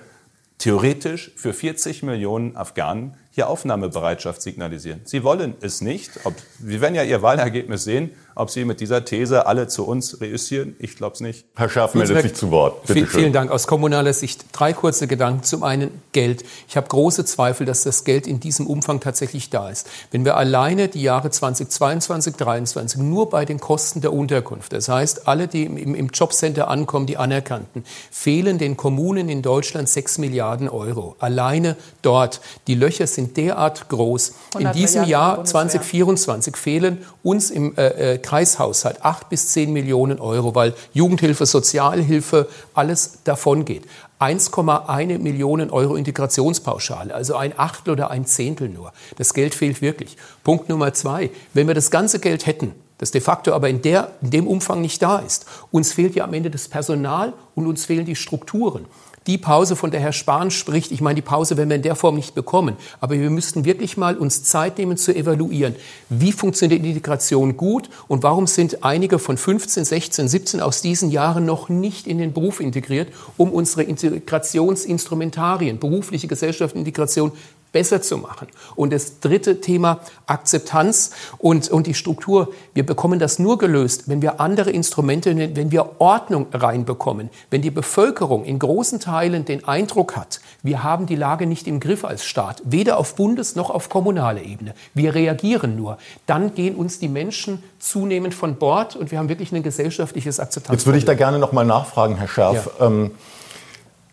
[0.59, 5.01] theoretisch für 40 Millionen Afghanen hier Aufnahmebereitschaft signalisieren.
[5.05, 6.11] Sie wollen es nicht.
[6.25, 10.21] Ob, wir werden ja Ihr Wahlergebnis sehen, ob Sie mit dieser These alle zu uns
[10.21, 10.77] reüssieren.
[10.79, 11.45] Ich glaube es nicht.
[11.57, 12.83] Herr Schaaf meldet sich zu Wort.
[12.83, 13.21] Bitte Viel, schön.
[13.21, 13.51] vielen Dank.
[13.51, 15.43] Aus kommunaler Sicht drei kurze Gedanken.
[15.43, 16.45] Zum einen Geld.
[16.69, 19.88] Ich habe große Zweifel, dass das Geld in diesem Umfang tatsächlich da ist.
[20.11, 25.29] Wenn wir alleine die Jahre 2022, 2023 nur bei den Kosten der Unterkunft, das heißt
[25.29, 30.69] alle, die im, im Jobcenter ankommen, die Anerkannten, fehlen den Kommunen in Deutschland 6 Milliarden
[30.69, 31.16] Euro.
[31.19, 32.40] Alleine dort.
[32.66, 34.29] Die Löcher sind derart groß.
[34.55, 35.61] In 100 diesem Milliarden Jahr Bundeswehr.
[35.62, 42.49] 2024 fehlen uns im äh, äh, Kreishaushalt 8 bis 10 Millionen Euro, weil Jugendhilfe, Sozialhilfe,
[42.75, 43.85] alles davon geht.
[44.21, 48.93] 1,1 Millionen Euro Integrationspauschale, also ein Achtel oder ein Zehntel nur.
[49.17, 50.17] Das Geld fehlt wirklich.
[50.45, 51.31] Punkt Nummer zwei.
[51.55, 54.83] Wenn wir das ganze Geld hätten, das de facto aber in, der, in dem Umfang
[54.83, 58.85] nicht da ist, uns fehlt ja am Ende das Personal und uns fehlen die Strukturen.
[59.31, 61.95] Die Pause, von der Herr Spahn spricht, ich meine, die Pause werden wir in der
[61.95, 62.75] Form nicht bekommen.
[62.99, 65.77] Aber wir müssten wirklich mal uns Zeit nehmen zu evaluieren,
[66.09, 71.12] wie funktioniert die Integration gut und warum sind einige von 15, 16, 17 aus diesen
[71.12, 77.31] Jahren noch nicht in den Beruf integriert, um unsere Integrationsinstrumentarien, berufliche Gesellschaftsintegration
[77.73, 78.49] besser zu machen.
[78.77, 82.53] Und das dritte Thema, Akzeptanz und, und die Struktur.
[82.75, 87.71] Wir bekommen das nur gelöst, wenn wir andere Instrumente, wenn wir Ordnung reinbekommen, wenn die
[87.71, 92.25] Bevölkerung in großen Teilen den Eindruck hat, Wir haben die Lage nicht im Griff als
[92.25, 94.75] Staat, weder auf Bundes- noch auf kommunaler Ebene.
[94.95, 95.97] Wir reagieren nur.
[96.27, 100.81] Dann gehen uns die Menschen zunehmend von Bord und wir haben wirklich ein gesellschaftliches Akzeptanz.
[100.81, 102.71] Jetzt würde ich da gerne noch mal nachfragen, Herr Scherf.
[102.79, 102.87] Ja.
[102.87, 103.13] Ähm,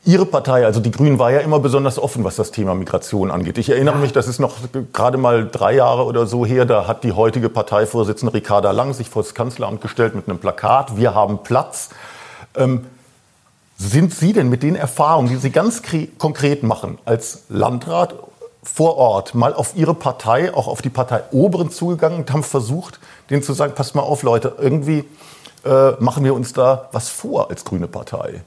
[0.05, 3.57] Ihre Partei, also die Grünen, war ja immer besonders offen, was das Thema Migration angeht.
[3.57, 4.01] Ich erinnere ja.
[4.01, 4.55] mich, das ist noch
[4.93, 9.10] gerade mal drei Jahre oder so her, da hat die heutige Parteivorsitzende Ricarda Lang sich
[9.10, 11.89] vor das Kanzleramt gestellt mit einem Plakat, wir haben Platz.
[12.55, 12.86] Ähm,
[13.77, 15.83] sind Sie denn mit den Erfahrungen, die Sie ganz
[16.17, 18.15] konkret machen als Landrat
[18.63, 22.99] vor Ort, mal auf Ihre Partei, auch auf die Partei Oberen zugegangen und haben versucht,
[23.29, 25.05] denen zu sagen, passt mal auf Leute, irgendwie
[25.63, 28.41] äh, machen wir uns da was vor als grüne Partei?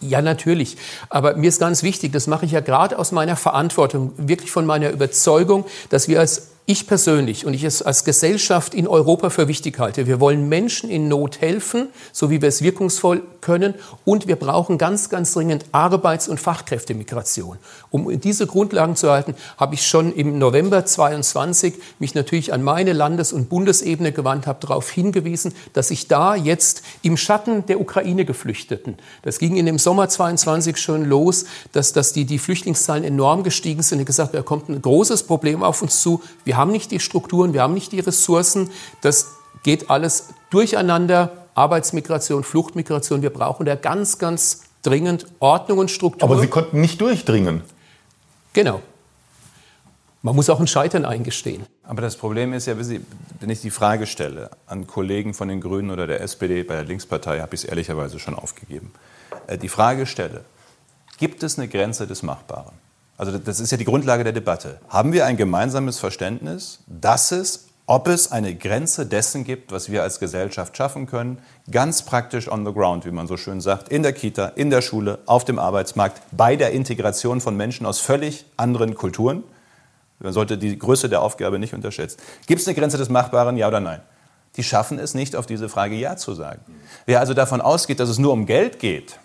[0.00, 0.76] Ja, natürlich.
[1.08, 4.64] Aber mir ist ganz wichtig, das mache ich ja gerade aus meiner Verantwortung, wirklich von
[4.64, 9.48] meiner Überzeugung, dass wir als ich persönlich und ich es als Gesellschaft in Europa für
[9.48, 10.06] wichtig halte.
[10.06, 13.72] Wir wollen Menschen in Not helfen, so wie wir es wirkungsvoll können.
[14.04, 17.56] Und wir brauchen ganz, ganz dringend Arbeits- und Fachkräftemigration.
[17.88, 22.92] Um diese Grundlagen zu erhalten, habe ich schon im November 22 mich natürlich an meine
[22.92, 28.26] Landes- und Bundesebene gewandt, habe darauf hingewiesen, dass ich da jetzt im Schatten der Ukraine
[28.26, 33.42] Geflüchteten, das ging in dem Sommer 22 schon los, dass, dass die, die Flüchtlingszahlen enorm
[33.42, 34.00] gestiegen sind.
[34.00, 36.20] Ich gesagt, da kommt ein großes Problem auf uns zu.
[36.44, 38.70] Wir haben nicht die Strukturen, wir haben nicht die Ressourcen.
[39.00, 39.28] Das
[39.62, 41.32] geht alles durcheinander.
[41.54, 43.22] Arbeitsmigration, Fluchtmigration.
[43.22, 46.28] Wir brauchen da ganz, ganz dringend Ordnung und Struktur.
[46.28, 47.62] Aber Sie konnten nicht durchdringen.
[48.52, 48.80] Genau.
[50.22, 51.64] Man muss auch ein Scheitern eingestehen.
[51.84, 55.90] Aber das Problem ist ja, wenn ich die Frage stelle an Kollegen von den Grünen
[55.90, 58.92] oder der SPD, bei der Linkspartei habe ich es ehrlicherweise schon aufgegeben.
[59.46, 60.44] Äh, die Frage stelle,
[61.18, 62.74] gibt es eine Grenze des Machbaren?
[63.18, 64.78] Also das ist ja die Grundlage der Debatte.
[64.88, 70.04] Haben wir ein gemeinsames Verständnis, dass es, ob es eine Grenze dessen gibt, was wir
[70.04, 74.04] als Gesellschaft schaffen können, ganz praktisch on the ground, wie man so schön sagt, in
[74.04, 78.46] der Kita, in der Schule, auf dem Arbeitsmarkt, bei der Integration von Menschen aus völlig
[78.56, 79.42] anderen Kulturen?
[80.20, 82.18] Man sollte die Größe der Aufgabe nicht unterschätzen.
[82.46, 84.00] Gibt es eine Grenze des Machbaren, ja oder nein?
[84.56, 86.60] Die schaffen es nicht, auf diese Frage Ja zu sagen.
[87.04, 89.18] Wer also davon ausgeht, dass es nur um Geld geht,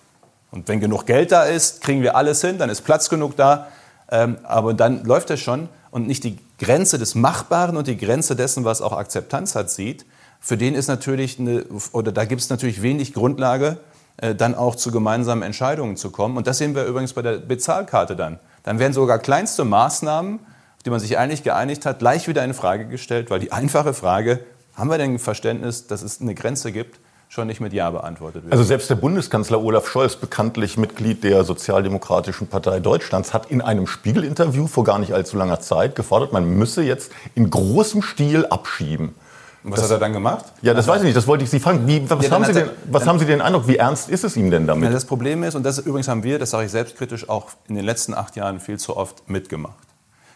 [0.49, 3.67] und wenn genug Geld da ist, kriegen wir alles hin, dann ist Platz genug da,
[4.07, 8.65] aber dann läuft es schon und nicht die Grenze des Machbaren und die Grenze dessen,
[8.65, 10.05] was auch Akzeptanz hat, sieht.
[10.39, 13.77] Für den ist natürlich eine, oder da gibt es natürlich wenig Grundlage,
[14.17, 16.37] äh, dann auch zu gemeinsamen Entscheidungen zu kommen.
[16.37, 18.39] Und das sehen wir übrigens bei der Bezahlkarte dann.
[18.63, 22.53] Dann werden sogar kleinste Maßnahmen, auf die man sich eigentlich geeinigt hat, gleich wieder in
[22.53, 24.39] Frage gestellt, weil die einfache Frage,
[24.75, 26.99] haben wir denn Verständnis, dass es eine Grenze gibt,
[27.33, 28.53] schon nicht mit Ja beantwortet wird.
[28.53, 33.87] Also selbst der Bundeskanzler Olaf Scholz, bekanntlich Mitglied der Sozialdemokratischen Partei Deutschlands, hat in einem
[33.87, 39.15] Spiegelinterview vor gar nicht allzu langer Zeit gefordert, man müsse jetzt in großem Stil abschieben.
[39.63, 40.45] Und was das, hat er dann gemacht?
[40.61, 41.17] Ja, das weiß ich nicht.
[41.17, 41.87] Das wollte ich Sie fragen.
[41.87, 43.67] Wie, was, ja, haben, Sie denn, was haben Sie den Eindruck?
[43.67, 44.83] Wie ernst ist es ihm denn damit?
[44.83, 47.75] Ja, das Problem ist, und das übrigens haben wir, das sage ich selbstkritisch, auch in
[47.75, 49.73] den letzten acht Jahren viel zu oft mitgemacht.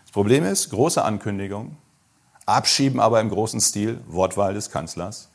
[0.03, 1.77] Das Problem ist, große Ankündigungen,
[2.47, 5.29] abschieben aber im großen Stil, Wortwahl des Kanzlers.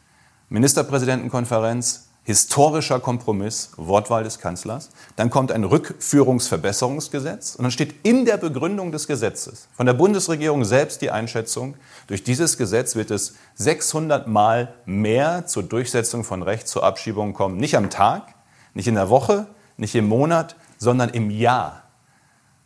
[0.52, 4.90] Ministerpräsidentenkonferenz, historischer Kompromiss, Wortwahl des Kanzlers.
[5.16, 10.66] Dann kommt ein Rückführungsverbesserungsgesetz und dann steht in der Begründung des Gesetzes von der Bundesregierung
[10.66, 11.74] selbst die Einschätzung,
[12.06, 17.56] durch dieses Gesetz wird es 600 Mal mehr zur Durchsetzung von Recht zur Abschiebung kommen.
[17.56, 18.34] Nicht am Tag,
[18.74, 19.46] nicht in der Woche,
[19.78, 21.84] nicht im Monat, sondern im Jahr.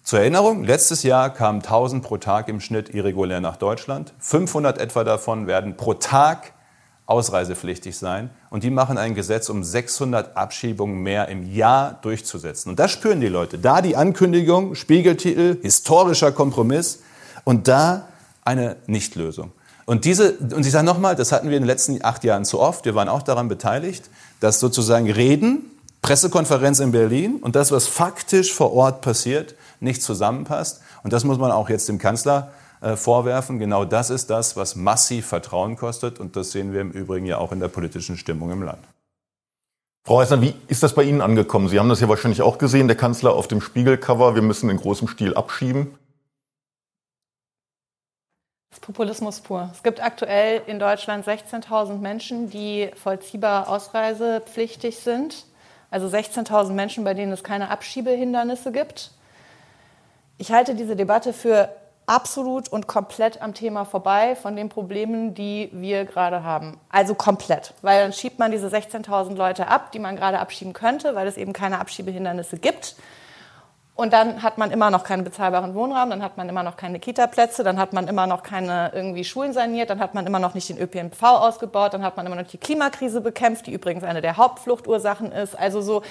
[0.02, 4.12] Zur Erinnerung, letztes Jahr kamen 1000 pro Tag im Schnitt irregulär nach Deutschland.
[4.18, 6.52] 500 etwa davon werden pro Tag
[7.06, 8.30] ausreisepflichtig sein.
[8.50, 12.70] Und die machen ein Gesetz, um 600 Abschiebungen mehr im Jahr durchzusetzen.
[12.70, 13.58] Und das spüren die Leute.
[13.58, 17.00] Da die Ankündigung, Spiegeltitel, historischer Kompromiss
[17.44, 18.08] und da
[18.44, 19.52] eine Nichtlösung.
[19.84, 22.60] Und diese, und ich sage nochmal, das hatten wir in den letzten acht Jahren zu
[22.60, 22.84] oft.
[22.84, 25.70] Wir waren auch daran beteiligt, dass sozusagen Reden,
[26.02, 30.80] Pressekonferenz in Berlin und das, was faktisch vor Ort passiert, nicht zusammenpasst.
[31.04, 32.50] Und das muss man auch jetzt dem Kanzler
[32.94, 33.58] vorwerfen.
[33.58, 36.20] Genau das ist das, was massiv Vertrauen kostet.
[36.20, 38.84] Und das sehen wir im Übrigen ja auch in der politischen Stimmung im Land.
[40.06, 41.68] Frau Eisner, wie ist das bei Ihnen angekommen?
[41.68, 44.76] Sie haben das ja wahrscheinlich auch gesehen, der Kanzler auf dem Spiegelcover, wir müssen in
[44.76, 45.98] großem Stil abschieben.
[48.70, 49.68] Das ist Populismus pur.
[49.72, 55.46] Es gibt aktuell in Deutschland 16.000 Menschen, die vollziehbar ausreisepflichtig sind.
[55.90, 59.10] Also 16.000 Menschen, bei denen es keine Abschiebehindernisse gibt.
[60.38, 61.68] Ich halte diese Debatte für
[62.06, 66.78] absolut und komplett am Thema vorbei von den Problemen, die wir gerade haben.
[66.88, 67.74] Also komplett.
[67.82, 71.36] Weil dann schiebt man diese 16.000 Leute ab, die man gerade abschieben könnte, weil es
[71.36, 72.96] eben keine Abschiebehindernisse gibt.
[73.96, 77.00] Und dann hat man immer noch keinen bezahlbaren Wohnraum, dann hat man immer noch keine
[77.00, 80.52] Kita-Plätze, dann hat man immer noch keine irgendwie Schulen saniert, dann hat man immer noch
[80.52, 84.20] nicht den ÖPNV ausgebaut, dann hat man immer noch die Klimakrise bekämpft, die übrigens eine
[84.20, 85.58] der Hauptfluchtursachen ist.
[85.58, 86.02] Also so,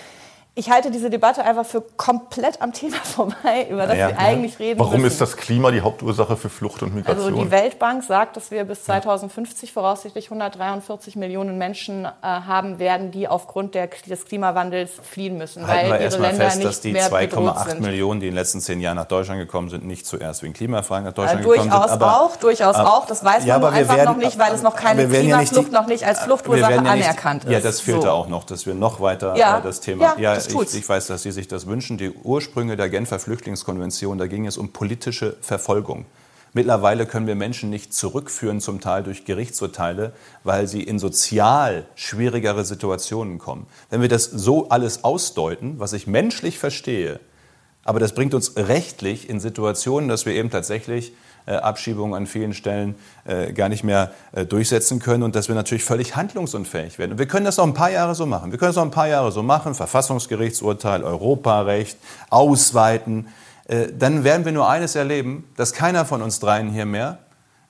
[0.57, 4.57] ich halte diese Debatte einfach für komplett am Thema vorbei, über das ja, wir eigentlich
[4.57, 5.07] reden Warum müssen.
[5.07, 7.25] ist das Klima die Hauptursache für Flucht und Migration?
[7.33, 13.11] Also die Weltbank sagt, dass wir bis 2050 voraussichtlich 143 Millionen Menschen äh, haben werden,
[13.11, 16.79] die aufgrund der, des Klimawandels fliehen müssen, Halten weil wir ihre Länder fest, nicht dass
[16.81, 17.81] die mehr bedroht 2,8 sind.
[17.81, 21.03] Millionen, die in den letzten zehn Jahren nach Deutschland gekommen sind, nicht zuerst wegen Klimafragen
[21.03, 21.71] nach Äh, Deutschland gekommen sind.
[21.71, 23.05] durchaus auch, durchaus aber- auch.
[23.07, 25.37] Das weiß man Ja, wir einfach werden- noch nicht, weil es noch keine werden ja
[25.37, 27.51] nicht die- Klimaflucht noch nicht als Fluchtursache ja nicht- anerkannt ist.
[27.51, 28.11] Ja, das fehlte So.
[28.11, 30.15] auch noch, dass wir noch weiter Ja, äh, das Thema.
[30.17, 30.73] ja, das ich, tut's.
[30.73, 31.97] ich weiß, dass Sie sich das wünschen.
[31.97, 36.05] Die Ursprünge der Genfer Flüchtlingskonvention, da ging es um politische Verfolgung.
[36.53, 40.13] Mittlerweile können wir Menschen nicht zurückführen, zum Teil durch Gerichtsurteile,
[40.45, 43.67] weil sie in sozial schwierigere Situationen kommen.
[43.89, 47.19] Wenn wir das so alles ausdeuten, was ich menschlich verstehe,
[47.84, 51.12] aber das bringt uns rechtlich in Situationen, dass wir eben tatsächlich
[51.51, 55.84] Abschiebungen an vielen Stellen äh, gar nicht mehr äh, durchsetzen können und dass wir natürlich
[55.84, 57.13] völlig handlungsunfähig werden.
[57.13, 58.51] Und wir können das noch ein paar Jahre so machen.
[58.51, 61.97] Wir können das noch ein paar Jahre so machen, Verfassungsgerichtsurteil, Europarecht,
[62.29, 63.27] ausweiten.
[63.67, 67.19] Äh, dann werden wir nur eines erleben, dass keiner von uns dreien hier mehr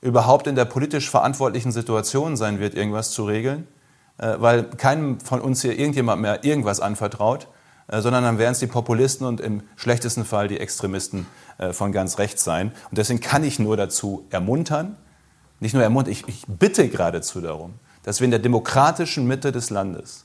[0.00, 3.66] überhaupt in der politisch verantwortlichen Situation sein wird, irgendwas zu regeln,
[4.18, 7.55] äh, weil keinem von uns hier irgendjemand mehr irgendwas anvertraut, äh,
[7.88, 11.26] sondern dann werden es die Populisten und im schlechtesten Fall die Extremisten
[11.58, 12.72] äh, von ganz rechts sein.
[12.90, 14.96] Und deswegen kann ich nur dazu ermuntern,
[15.60, 19.70] nicht nur ermuntern, ich, ich bitte geradezu darum, dass wir in der demokratischen Mitte des
[19.70, 20.24] Landes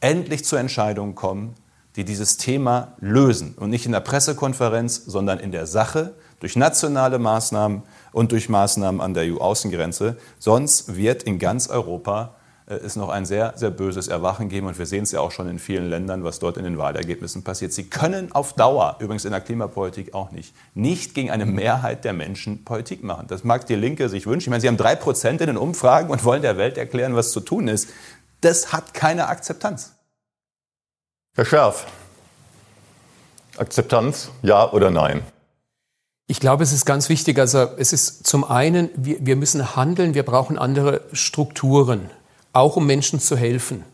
[0.00, 1.54] endlich zu Entscheidungen kommen,
[1.96, 3.54] die dieses Thema lösen.
[3.56, 7.82] Und nicht in der Pressekonferenz, sondern in der Sache, durch nationale Maßnahmen
[8.12, 10.16] und durch Maßnahmen an der EU-Außengrenze.
[10.38, 12.39] Sonst wird in ganz Europa äh,
[12.70, 14.66] es noch ein sehr, sehr böses Erwachen geben.
[14.68, 17.42] Und wir sehen es ja auch schon in vielen Ländern, was dort in den Wahlergebnissen
[17.42, 17.72] passiert.
[17.72, 22.12] Sie können auf Dauer, übrigens in der Klimapolitik auch nicht, nicht gegen eine Mehrheit der
[22.12, 23.26] Menschen Politik machen.
[23.28, 24.48] Das mag die Linke sich wünschen.
[24.48, 27.32] Ich meine, Sie haben drei Prozent in den Umfragen und wollen der Welt erklären, was
[27.32, 27.88] zu tun ist.
[28.40, 29.94] Das hat keine Akzeptanz.
[31.34, 31.86] Herr Scherf,
[33.56, 35.22] Akzeptanz, ja oder nein?
[36.26, 37.38] Ich glaube, es ist ganz wichtig.
[37.40, 42.08] Also es ist zum einen, wir, wir müssen handeln, wir brauchen andere Strukturen,
[42.52, 43.84] auch um Menschen zu helfen.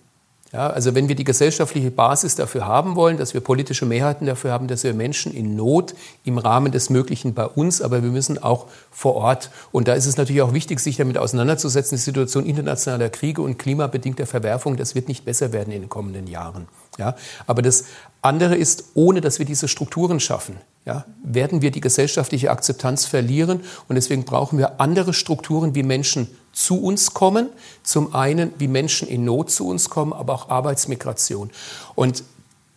[0.52, 4.52] Ja, also wenn wir die gesellschaftliche Basis dafür haben wollen, dass wir politische Mehrheiten dafür
[4.52, 8.40] haben, dass wir Menschen in Not im Rahmen des Möglichen bei uns, aber wir müssen
[8.40, 9.50] auch vor Ort.
[9.72, 11.96] Und da ist es natürlich auch wichtig, sich damit auseinanderzusetzen.
[11.96, 16.28] Die Situation internationaler Kriege und klimabedingter Verwerfung, das wird nicht besser werden in den kommenden
[16.28, 16.68] Jahren.
[16.96, 17.16] Ja,
[17.46, 17.84] aber das
[18.22, 23.60] andere ist, ohne dass wir diese Strukturen schaffen, ja, werden wir die gesellschaftliche Akzeptanz verlieren.
[23.88, 27.50] Und deswegen brauchen wir andere Strukturen, wie Menschen zu uns kommen.
[27.82, 31.50] Zum einen, wie Menschen in Not zu uns kommen, aber auch Arbeitsmigration.
[31.94, 32.24] Und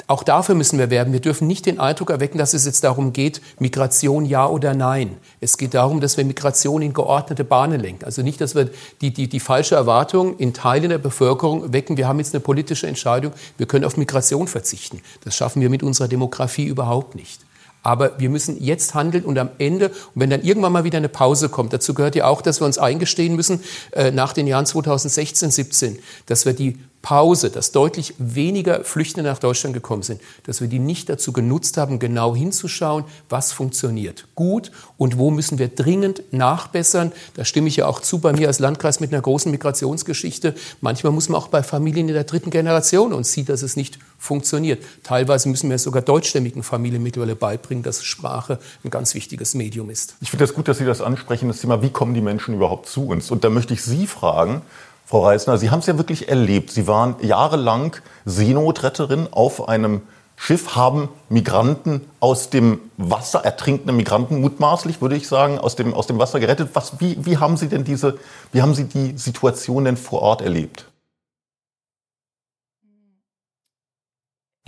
[0.07, 1.13] auch dafür müssen wir werben.
[1.13, 5.17] Wir dürfen nicht den Eindruck erwecken, dass es jetzt darum geht, Migration ja oder nein.
[5.39, 8.05] Es geht darum, dass wir Migration in geordnete Bahnen lenken.
[8.05, 8.69] Also nicht, dass wir
[9.01, 11.95] die, die, die falsche Erwartung in Teilen der Bevölkerung wecken.
[11.95, 15.01] Wir haben jetzt eine politische Entscheidung, wir können auf Migration verzichten.
[15.23, 17.39] Das schaffen wir mit unserer Demografie überhaupt nicht.
[17.81, 21.09] Aber wir müssen jetzt handeln und am Ende, und wenn dann irgendwann mal wieder eine
[21.09, 24.65] Pause kommt, dazu gehört ja auch, dass wir uns eingestehen müssen, äh, nach den Jahren
[24.65, 30.59] 2016, 17, dass wir die Pause, dass deutlich weniger Flüchtende nach Deutschland gekommen sind, dass
[30.59, 35.69] wir die nicht dazu genutzt haben, genau hinzuschauen, was funktioniert gut und wo müssen wir
[35.69, 37.11] dringend nachbessern.
[37.35, 40.55] Da stimme ich ja auch zu bei mir als Landkreis mit einer großen Migrationsgeschichte.
[40.81, 43.97] Manchmal muss man auch bei Familien in der dritten Generation und sieht, dass es nicht
[44.17, 44.83] funktioniert.
[45.03, 50.15] Teilweise müssen wir sogar deutschstämmigen Familien mittlerweile beibringen, dass Sprache ein ganz wichtiges Medium ist.
[50.21, 52.55] Ich finde es das gut, dass Sie das ansprechen, das Thema, wie kommen die Menschen
[52.55, 53.31] überhaupt zu uns?
[53.31, 54.61] Und da möchte ich Sie fragen,
[55.09, 56.69] Frau Reisner, Sie haben es ja wirklich erlebt.
[56.69, 57.95] Sie waren jahrelang
[58.25, 60.03] Seenotretterin auf einem
[60.35, 66.05] Schiff, haben Migranten aus dem Wasser, ertrinkende Migranten mutmaßlich, würde ich sagen, aus dem, aus
[66.05, 66.69] dem Wasser gerettet.
[66.73, 68.19] Was, wie, wie haben Sie denn diese,
[68.51, 70.85] wie haben Sie die Situation denn vor Ort erlebt?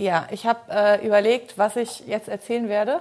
[0.00, 2.98] Ja, ich habe äh, überlegt, was ich jetzt erzählen werde.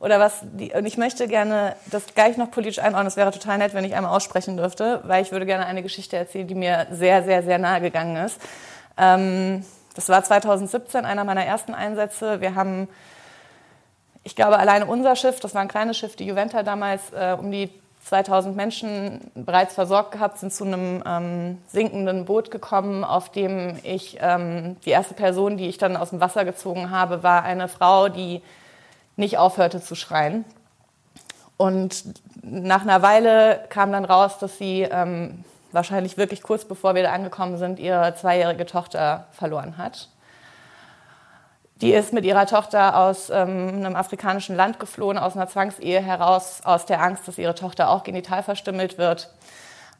[0.00, 3.08] Oder was die, und ich möchte gerne das gleich noch politisch einordnen.
[3.08, 6.16] Es wäre total nett, wenn ich einmal aussprechen dürfte, weil ich würde gerne eine Geschichte
[6.16, 8.40] erzählen, die mir sehr, sehr, sehr nahe gegangen ist.
[8.96, 12.40] Ähm, das war 2017 einer meiner ersten Einsätze.
[12.40, 12.88] Wir haben,
[14.22, 17.50] ich glaube, alleine unser Schiff, das war ein kleines Schiff, die Juventa damals, äh, um
[17.50, 17.68] die
[18.04, 24.18] 2000 Menschen bereits versorgt gehabt, sind zu einem ähm, sinkenden Boot gekommen, auf dem ich,
[24.20, 28.08] ähm, die erste Person, die ich dann aus dem Wasser gezogen habe, war eine Frau,
[28.08, 28.40] die
[29.18, 30.44] nicht aufhörte zu schreien.
[31.56, 32.04] Und
[32.42, 37.12] nach einer Weile kam dann raus, dass sie ähm, wahrscheinlich wirklich kurz bevor wir da
[37.12, 40.08] angekommen sind, ihre zweijährige Tochter verloren hat.
[41.80, 46.60] Die ist mit ihrer Tochter aus ähm, einem afrikanischen Land geflohen, aus einer Zwangsehe heraus,
[46.64, 49.32] aus der Angst, dass ihre Tochter auch genital verstümmelt wird.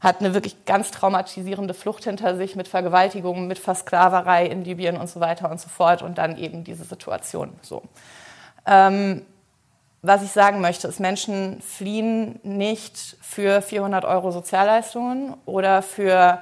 [0.01, 5.09] hat eine wirklich ganz traumatisierende Flucht hinter sich mit Vergewaltigungen, mit Versklaverei in Libyen und
[5.11, 7.53] so weiter und so fort und dann eben diese Situation.
[7.63, 7.83] So.
[8.69, 9.23] Ähm,
[10.03, 16.41] was ich sagen möchte, ist, Menschen fliehen nicht für 400 Euro Sozialleistungen oder für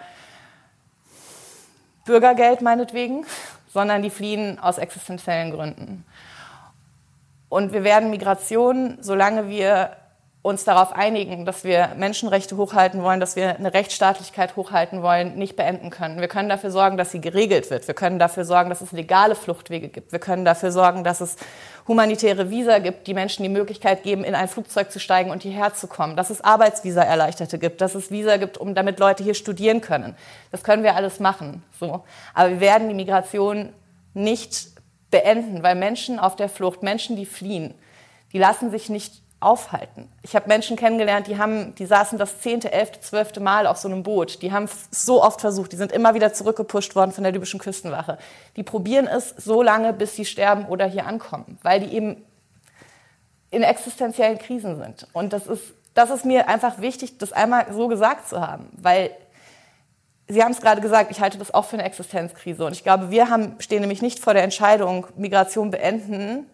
[2.05, 3.25] Bürgergeld meinetwegen,
[3.73, 6.05] sondern die fliehen aus existenziellen Gründen.
[7.49, 9.97] Und wir werden Migration, solange wir
[10.47, 15.57] uns darauf einigen, dass wir Menschenrechte hochhalten wollen, dass wir eine Rechtsstaatlichkeit hochhalten wollen, nicht
[15.57, 16.21] beenden können.
[16.21, 17.89] Wir können dafür sorgen, dass sie geregelt wird.
[17.89, 20.13] Wir können dafür sorgen, dass es legale Fluchtwege gibt.
[20.13, 21.35] Wir können dafür sorgen, dass es
[21.89, 25.75] humanitäre Visa gibt, die Menschen die Möglichkeit geben, in ein Flugzeug zu steigen und hierher
[25.75, 26.15] zu kommen.
[26.15, 30.15] Dass es Arbeitsvisa erleichterte gibt, dass es Visa gibt, um damit Leute hier studieren können.
[30.53, 31.65] Das können wir alles machen.
[31.81, 32.05] So.
[32.35, 33.73] Aber wir werden die Migration
[34.15, 34.69] nicht
[35.11, 37.75] beenden, weil Menschen auf der Flucht, Menschen, die fliehen,
[38.33, 40.09] die lassen sich nicht aufhalten.
[40.23, 43.87] Ich habe Menschen kennengelernt, die haben, die saßen das zehnte, elfte, zwölfte Mal auf so
[43.87, 44.43] einem Boot.
[44.43, 48.19] Die haben so oft versucht, die sind immer wieder zurückgepusht worden von der libyschen Küstenwache.
[48.57, 52.25] Die probieren es so lange, bis sie sterben oder hier ankommen, weil die eben
[53.53, 55.07] in existenziellen Krisen sind.
[55.13, 55.63] Und das ist,
[55.95, 59.13] das ist mir einfach wichtig, das einmal so gesagt zu haben, weil
[60.29, 62.65] Sie haben es gerade gesagt, ich halte das auch für eine Existenzkrise.
[62.65, 66.47] Und ich glaube, wir haben, stehen nämlich nicht vor der Entscheidung, Migration beenden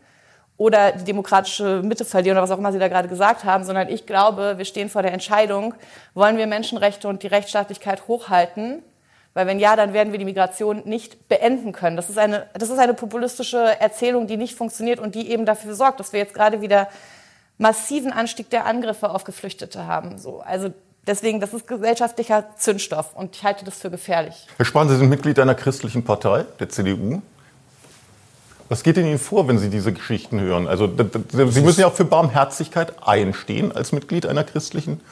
[0.56, 3.88] oder die demokratische Mitte verlieren oder was auch immer Sie da gerade gesagt haben, sondern
[3.88, 5.74] ich glaube, wir stehen vor der Entscheidung,
[6.14, 8.82] wollen wir Menschenrechte und die Rechtsstaatlichkeit hochhalten?
[9.34, 11.96] Weil wenn ja, dann werden wir die Migration nicht beenden können.
[11.96, 15.74] Das ist eine, das ist eine populistische Erzählung, die nicht funktioniert und die eben dafür
[15.74, 16.88] sorgt, dass wir jetzt gerade wieder
[17.56, 20.18] massiven Anstieg der Angriffe auf Geflüchtete haben.
[20.18, 20.70] So, also
[21.04, 24.46] Deswegen, das ist gesellschaftlicher Zündstoff und ich halte das für gefährlich.
[24.56, 27.20] Herr Spahn, Sie sind Mitglied einer christlichen Partei, der CDU.
[28.72, 30.66] Was geht in Ihnen vor, wenn Sie diese Geschichten hören?
[30.66, 30.90] Also
[31.30, 35.02] Sie müssen ja auch für Barmherzigkeit einstehen als Mitglied einer christlichen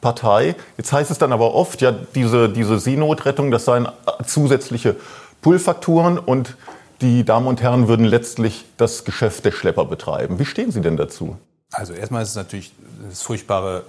[0.00, 0.54] Partei.
[0.76, 3.88] Jetzt heißt es dann aber oft, ja, diese, diese Seenotrettung, das seien
[4.24, 4.94] zusätzliche
[5.42, 6.56] Pull-Faktoren und
[7.00, 10.38] die Damen und Herren würden letztlich das Geschäft der Schlepper betreiben.
[10.38, 11.36] Wie stehen Sie denn dazu?
[11.72, 12.72] Also erstmal ist es natürlich
[13.08, 13.82] das furchtbare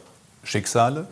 [0.43, 1.05] Schicksale,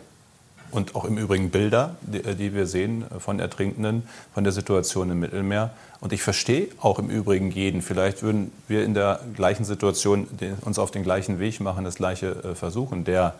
[0.70, 5.20] und auch im Übrigen Bilder, die, die, wir sehen von Ertrinkenden, von der Situation im
[5.20, 5.70] Mittelmeer.
[6.00, 7.82] Und ich verstehe auch im Übrigen jeden.
[7.82, 10.26] Vielleicht würden wir in der gleichen Situation
[10.62, 13.34] uns auf den gleichen Weg machen, das gleiche äh, versuchen, der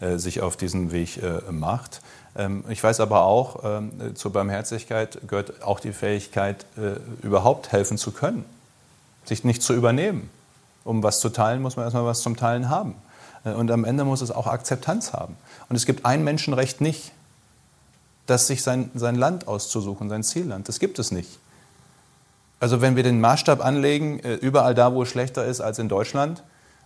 [0.00, 2.00] äh, sich auf diesen Weg äh, macht.
[2.36, 6.66] Ähm, ich weiß aber auch, ähm, zur Barmherzigkeit gehört auch die Fähigkeit,
[7.22, 8.44] überhaupt helfen zu können,
[9.24, 10.30] sich nicht zu übernehmen.
[10.84, 12.94] Um was zu teilen, muss man erstmal was zum Teilen haben.
[13.54, 15.36] Und am Ende muss es auch Akzeptanz haben.
[15.68, 17.12] Und es gibt ein Menschenrecht nicht,
[18.26, 20.68] das sich sein, sein Land auszusuchen, sein Zielland.
[20.68, 21.38] Das gibt es nicht.
[22.58, 25.88] Also wenn wir den Maßstab anlegen, äh, überall da, wo es schlechter ist als in
[25.88, 26.42] Deutschland,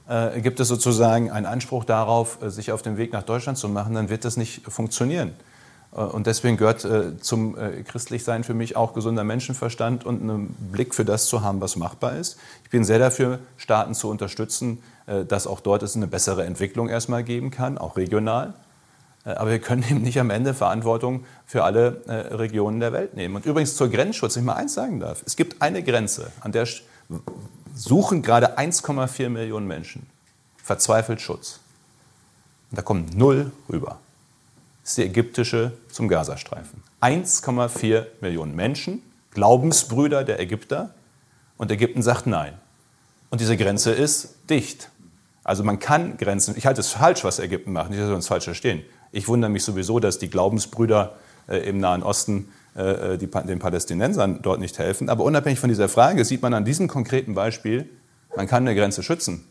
[0.09, 3.69] äh, gibt es sozusagen einen Anspruch darauf, äh, sich auf den Weg nach Deutschland zu
[3.69, 5.33] machen, dann wird das nicht funktionieren.
[5.93, 6.87] Und deswegen gehört
[7.21, 11.75] zum Christlichsein für mich auch gesunder Menschenverstand und einen Blick für das zu haben, was
[11.75, 12.37] machbar ist.
[12.63, 14.81] Ich bin sehr dafür, Staaten zu unterstützen,
[15.25, 18.55] dass auch dort es eine bessere Entwicklung erstmal geben kann, auch regional.
[19.25, 23.15] Äh, aber wir können eben nicht am Ende Verantwortung für alle äh, Regionen der Welt
[23.15, 23.37] nehmen.
[23.37, 25.23] Und übrigens zur Grenzschutz, wenn ich mal eins sagen darf.
[25.27, 26.67] Es gibt eine Grenze, an der
[27.75, 30.07] suchen gerade 1,4 Millionen Menschen
[30.63, 31.59] verzweifelt Schutz.
[32.71, 33.99] Und da kommen null rüber.
[34.83, 36.83] Das ist die ägyptische zum Gazastreifen.
[37.01, 40.95] 1,4 Millionen Menschen, Glaubensbrüder der Ägypter.
[41.57, 42.55] Und Ägypten sagt nein.
[43.31, 44.90] Und diese Grenze ist dicht.
[45.51, 48.29] Also man kann Grenzen, ich halte es falsch, was Ägypten macht, nicht, dass wir uns
[48.29, 48.85] falsch verstehen.
[49.11, 51.17] Ich wundere mich sowieso, dass die Glaubensbrüder
[51.49, 55.09] äh, im Nahen Osten äh, die, den Palästinensern dort nicht helfen.
[55.09, 57.91] Aber unabhängig von dieser Frage sieht man an diesem konkreten Beispiel,
[58.37, 59.45] man kann eine Grenze schützen.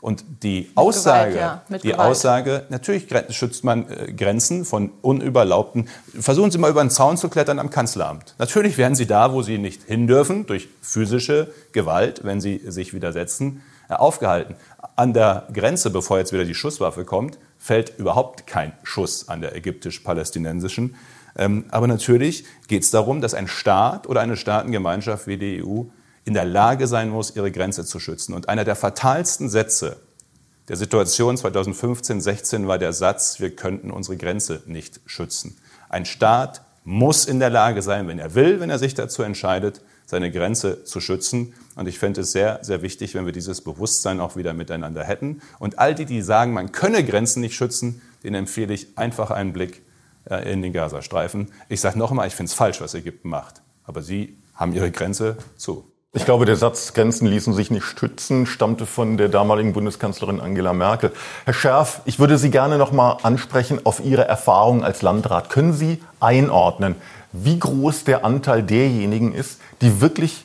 [0.00, 5.88] Und die Aussage, Gewalt, ja, die Aussage, natürlich schützt man äh, Grenzen von unüberlaubten.
[6.16, 8.36] Versuchen Sie mal über einen Zaun zu klettern am Kanzleramt.
[8.38, 12.94] Natürlich werden Sie da, wo Sie nicht hin dürfen, durch physische Gewalt, wenn Sie sich
[12.94, 14.56] widersetzen, äh, aufgehalten.
[14.96, 19.56] An der Grenze, bevor jetzt wieder die Schusswaffe kommt, fällt überhaupt kein Schuss an der
[19.56, 20.96] ägyptisch-palästinensischen.
[21.36, 25.84] Ähm, aber natürlich geht es darum, dass ein Staat oder eine Staatengemeinschaft wie die EU
[26.24, 28.34] in der Lage sein muss, ihre Grenze zu schützen.
[28.34, 29.98] Und einer der fatalsten Sätze
[30.68, 35.58] der Situation 2015-16 war der Satz, wir könnten unsere Grenze nicht schützen.
[35.90, 39.82] Ein Staat muss in der Lage sein, wenn er will, wenn er sich dazu entscheidet,
[40.06, 41.54] seine Grenze zu schützen.
[41.76, 45.42] Und ich fände es sehr, sehr wichtig, wenn wir dieses Bewusstsein auch wieder miteinander hätten.
[45.58, 49.52] Und all die, die sagen, man könne Grenzen nicht schützen, denen empfehle ich einfach einen
[49.52, 49.82] Blick
[50.30, 51.50] äh, in den Gazastreifen.
[51.68, 53.62] Ich sage noch einmal, ich finde es falsch, was Ägypten macht.
[53.84, 55.90] Aber sie haben ihre Grenze zu.
[56.16, 60.72] Ich glaube, der Satz Grenzen ließen sich nicht stützen stammte von der damaligen Bundeskanzlerin Angela
[60.72, 61.12] Merkel.
[61.44, 65.50] Herr Scherf, ich würde Sie gerne noch mal ansprechen auf Ihre Erfahrungen als Landrat.
[65.50, 66.94] Können Sie einordnen,
[67.32, 70.44] wie groß der Anteil derjenigen ist, die wirklich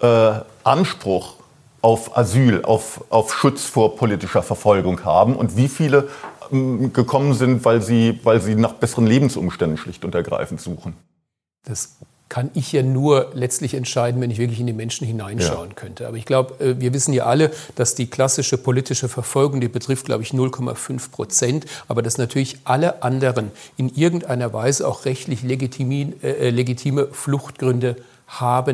[0.00, 1.34] äh, Anspruch
[1.82, 6.08] auf Asyl, auf, auf Schutz vor politischer Verfolgung haben und wie viele
[6.50, 10.94] ähm, gekommen sind, weil sie, weil sie nach besseren Lebensumständen schlicht und ergreifend suchen?
[11.64, 11.96] Das
[12.28, 15.74] kann ich ja nur letztlich entscheiden, wenn ich wirklich in die Menschen hineinschauen ja.
[15.74, 16.08] könnte.
[16.08, 20.06] Aber ich glaube, äh, wir wissen ja alle, dass die klassische politische Verfolgung, die betrifft,
[20.06, 26.14] glaube ich, 0,5 Prozent, aber dass natürlich alle anderen in irgendeiner Weise auch rechtlich legitime,
[26.22, 28.15] äh, legitime Fluchtgründe haben,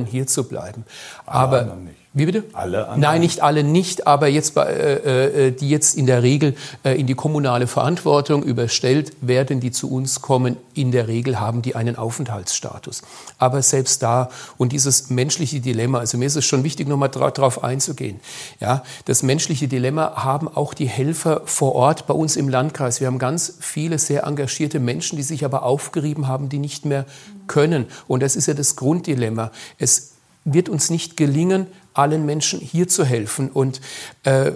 [0.09, 0.84] hier zu bleiben.
[1.26, 1.76] Aber
[2.14, 2.44] wie bitte?
[2.53, 3.00] Alle anderen?
[3.00, 7.07] Nein, nicht alle nicht, aber jetzt, äh, äh, die jetzt in der Regel äh, in
[7.07, 11.96] die kommunale Verantwortung überstellt werden, die zu uns kommen, in der Regel haben die einen
[11.96, 13.00] Aufenthaltsstatus.
[13.38, 14.28] Aber selbst da
[14.59, 18.20] und dieses menschliche Dilemma, also mir ist es schon wichtig, nochmal darauf einzugehen.
[18.61, 23.00] Ja, das menschliche Dilemma haben auch die Helfer vor Ort bei uns im Landkreis.
[23.00, 27.07] Wir haben ganz viele sehr engagierte Menschen, die sich aber aufgerieben haben, die nicht mehr
[27.47, 27.86] können.
[28.09, 29.53] Und das ist ja das Grunddilemma.
[29.78, 30.12] Es
[30.45, 33.51] wird uns nicht gelingen, allen Menschen hier zu helfen.
[33.51, 33.80] Und
[34.24, 34.53] äh,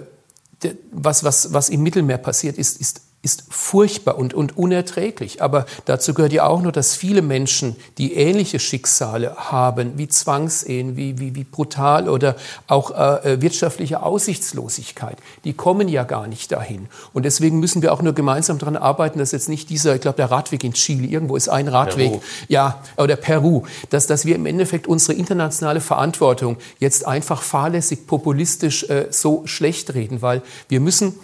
[0.91, 5.41] was, was, was im Mittelmeer passiert ist, ist ist furchtbar und, und unerträglich.
[5.41, 10.95] Aber dazu gehört ja auch nur, dass viele Menschen, die ähnliche Schicksale haben, wie Zwangsehen,
[10.95, 16.53] wie, wie, wie brutal oder auch äh, äh, wirtschaftliche Aussichtslosigkeit, die kommen ja gar nicht
[16.53, 16.87] dahin.
[17.11, 20.15] Und deswegen müssen wir auch nur gemeinsam daran arbeiten, dass jetzt nicht dieser, ich glaube,
[20.15, 22.21] der Radweg in Chile, irgendwo ist ein Radweg, Peru.
[22.47, 28.85] ja, oder Peru, dass, dass wir im Endeffekt unsere internationale Verantwortung jetzt einfach fahrlässig, populistisch
[28.89, 31.19] äh, so schlecht reden, weil wir müssen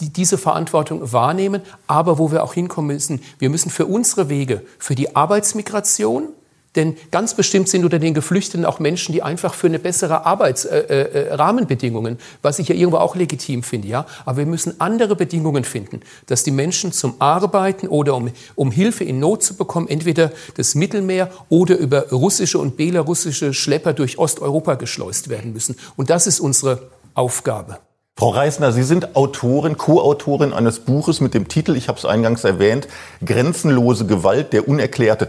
[0.00, 4.62] die diese Verantwortung wahrnehmen, aber wo wir auch hinkommen müssen, wir müssen für unsere Wege,
[4.78, 6.28] für die Arbeitsmigration,
[6.76, 12.14] denn ganz bestimmt sind unter den Geflüchteten auch Menschen, die einfach für eine bessere Arbeitsrahmenbedingungen,
[12.14, 14.06] äh, äh, was ich ja irgendwo auch legitim finde, ja.
[14.24, 19.02] Aber wir müssen andere Bedingungen finden, dass die Menschen zum Arbeiten oder um, um Hilfe
[19.02, 24.76] in Not zu bekommen, entweder das Mittelmeer oder über russische und belarussische Schlepper durch Osteuropa
[24.76, 25.74] geschleust werden müssen.
[25.96, 27.78] Und das ist unsere Aufgabe.
[28.20, 32.44] Frau Reisner, Sie sind Autorin, Co-Autorin eines Buches mit dem Titel, ich habe es eingangs
[32.44, 32.86] erwähnt,
[33.24, 35.28] Grenzenlose Gewalt, der unerklärte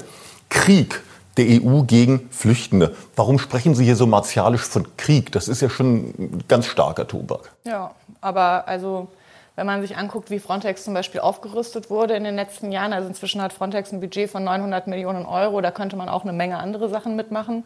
[0.50, 1.02] Krieg
[1.38, 2.94] der EU gegen Flüchtende.
[3.16, 5.32] Warum sprechen Sie hier so martialisch von Krieg?
[5.32, 7.54] Das ist ja schon ein ganz starker Tobak.
[7.64, 9.08] Ja, aber also
[9.56, 13.08] wenn man sich anguckt, wie Frontex zum Beispiel aufgerüstet wurde in den letzten Jahren, also
[13.08, 16.58] inzwischen hat Frontex ein Budget von 900 Millionen Euro, da könnte man auch eine Menge
[16.58, 17.64] andere Sachen mitmachen.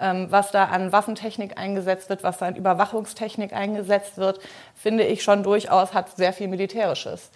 [0.00, 4.40] Ähm, was da an Waffentechnik eingesetzt wird, was da an Überwachungstechnik eingesetzt wird,
[4.74, 7.30] finde ich schon durchaus hat sehr viel Militärisches.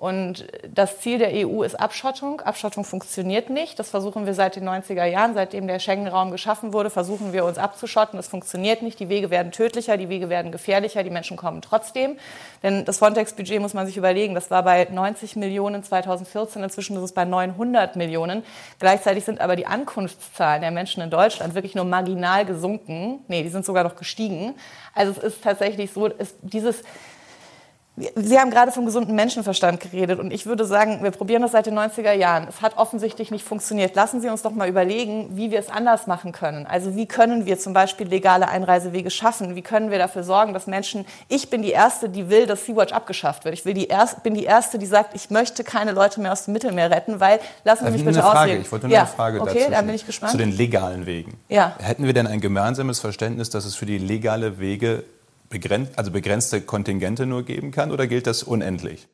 [0.00, 2.40] Und das Ziel der EU ist Abschottung.
[2.40, 3.78] Abschottung funktioniert nicht.
[3.78, 7.58] Das versuchen wir seit den 90er Jahren, seitdem der Schengen-Raum geschaffen wurde, versuchen wir uns
[7.58, 8.16] abzuschotten.
[8.16, 8.98] Das funktioniert nicht.
[8.98, 12.16] Die Wege werden tödlicher, die Wege werden gefährlicher, die Menschen kommen trotzdem.
[12.62, 17.02] Denn das Frontex-Budget muss man sich überlegen, das war bei 90 Millionen 2014, inzwischen ist
[17.02, 18.42] es bei 900 Millionen.
[18.78, 23.18] Gleichzeitig sind aber die Ankunftszahlen der Menschen in Deutschland wirklich nur marginal gesunken.
[23.28, 24.54] Nee, die sind sogar noch gestiegen.
[24.94, 26.84] Also es ist tatsächlich so, es, dieses
[28.14, 31.66] Sie haben gerade vom gesunden Menschenverstand geredet und ich würde sagen, wir probieren das seit
[31.66, 32.46] den 90er Jahren.
[32.48, 33.94] Es hat offensichtlich nicht funktioniert.
[33.94, 36.66] Lassen Sie uns doch mal überlegen, wie wir es anders machen können.
[36.66, 39.54] Also wie können wir zum Beispiel legale Einreisewege schaffen?
[39.54, 42.92] Wie können wir dafür sorgen, dass Menschen, ich bin die Erste, die will, dass Sea-Watch
[42.92, 43.54] abgeschafft wird.
[43.54, 46.44] Ich will die Erst, bin die Erste, die sagt, ich möchte keine Leute mehr aus
[46.44, 48.56] dem Mittelmeer retten, weil, lassen Sie mich bitte Frage.
[48.56, 49.02] Ich wollte nur ja.
[49.02, 49.70] eine Frage okay, dazu.
[49.72, 50.32] dann bin ich gespannt.
[50.32, 51.38] Zu den legalen Wegen.
[51.48, 51.74] Ja.
[51.78, 55.04] Hätten wir denn ein gemeinsames Verständnis, dass es für die legale Wege
[55.50, 59.06] begrenzt, also begrenzte Kontingente nur geben kann oder gilt das unendlich?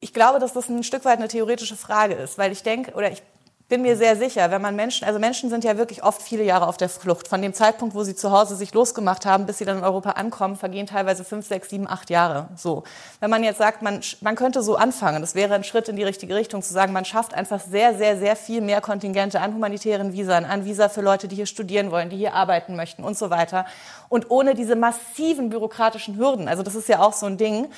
[0.00, 3.12] Ich glaube, dass das ein Stück weit eine theoretische Frage ist, weil ich denke, oder
[3.12, 3.22] ich
[3.68, 6.66] bin mir sehr sicher, wenn man Menschen, also Menschen sind ja wirklich oft viele Jahre
[6.66, 7.28] auf der Flucht.
[7.28, 10.12] Von dem Zeitpunkt, wo sie zu Hause sich losgemacht haben, bis sie dann in Europa
[10.12, 12.48] ankommen, vergehen teilweise fünf, sechs, sieben, acht Jahre.
[12.56, 12.84] So.
[13.20, 16.02] Wenn man jetzt sagt, man, man könnte so anfangen, das wäre ein Schritt in die
[16.02, 20.14] richtige Richtung, zu sagen, man schafft einfach sehr, sehr, sehr viel mehr Kontingente an humanitären
[20.14, 23.28] Visa, an Visa für Leute, die hier studieren wollen, die hier arbeiten möchten und so
[23.28, 23.66] weiter.
[24.08, 26.48] Und ohne diese massiven bürokratischen Hürden.
[26.48, 27.68] Also das ist ja auch so ein Ding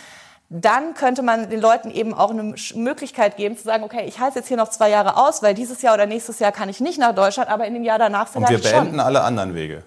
[0.53, 4.40] dann könnte man den Leuten eben auch eine Möglichkeit geben zu sagen, okay, ich halte
[4.40, 6.98] jetzt hier noch zwei Jahre aus, weil dieses Jahr oder nächstes Jahr kann ich nicht
[6.98, 9.01] nach Deutschland, aber in dem Jahr danach vielleicht Und wir beenden schon.
[9.01, 9.84] alle anderen Wege.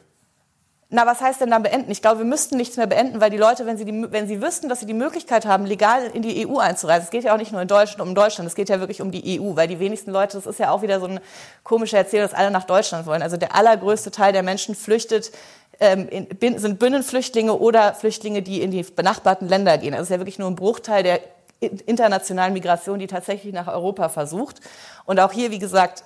[0.96, 1.92] Na, was heißt denn dann beenden?
[1.92, 4.42] Ich glaube, wir müssten nichts mehr beenden, weil die Leute, wenn sie, die, wenn sie
[4.44, 7.40] wüssten, dass sie die Möglichkeit haben, legal in die EU einzureisen, es geht ja auch
[7.40, 9.80] nicht nur in Deutschland um Deutschland, es geht ja wirklich um die EU, weil die
[9.80, 11.20] wenigsten Leute, das ist ja auch wieder so eine
[11.64, 13.24] komische Erzählung, dass alle nach Deutschland wollen.
[13.24, 15.32] Also der allergrößte Teil der Menschen flüchtet
[15.80, 19.94] ähm, in, sind Binnenflüchtlinge oder Flüchtlinge, die in die benachbarten Länder gehen.
[19.94, 21.20] Also es ist ja wirklich nur ein Bruchteil der
[21.60, 24.60] internationalen Migration, die tatsächlich nach Europa versucht.
[25.06, 26.04] Und auch hier, wie gesagt,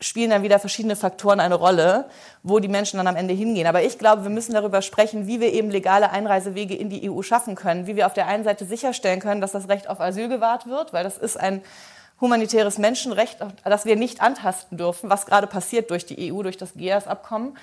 [0.00, 2.06] spielen dann wieder verschiedene Faktoren eine Rolle,
[2.42, 3.66] wo die Menschen dann am Ende hingehen.
[3.66, 7.20] Aber ich glaube, wir müssen darüber sprechen, wie wir eben legale Einreisewege in die EU
[7.22, 10.28] schaffen können, wie wir auf der einen Seite sicherstellen können, dass das Recht auf Asyl
[10.28, 11.62] gewahrt wird, weil das ist ein
[12.20, 16.74] humanitäres Menschenrecht, das wir nicht antasten dürfen, was gerade passiert durch die EU, durch das
[16.74, 17.56] GEAS-Abkommen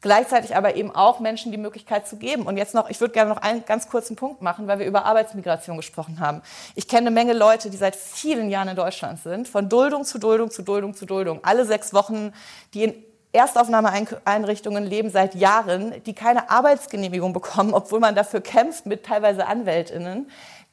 [0.00, 2.42] gleichzeitig aber eben auch Menschen die Möglichkeit zu geben.
[2.42, 5.04] Und jetzt noch, ich würde gerne noch einen ganz kurzen Punkt machen, weil wir über
[5.04, 6.42] Arbeitsmigration gesprochen haben.
[6.74, 10.18] Ich kenne eine Menge Leute, die seit vielen Jahren in Deutschland sind, von Duldung zu
[10.18, 12.32] Duldung zu Duldung zu Duldung, alle sechs Wochen,
[12.74, 12.94] die in
[13.32, 20.30] Erstaufnahmeeinrichtungen leben seit Jahren, die keine Arbeitsgenehmigung bekommen, obwohl man dafür kämpft mit teilweise Anwältinnen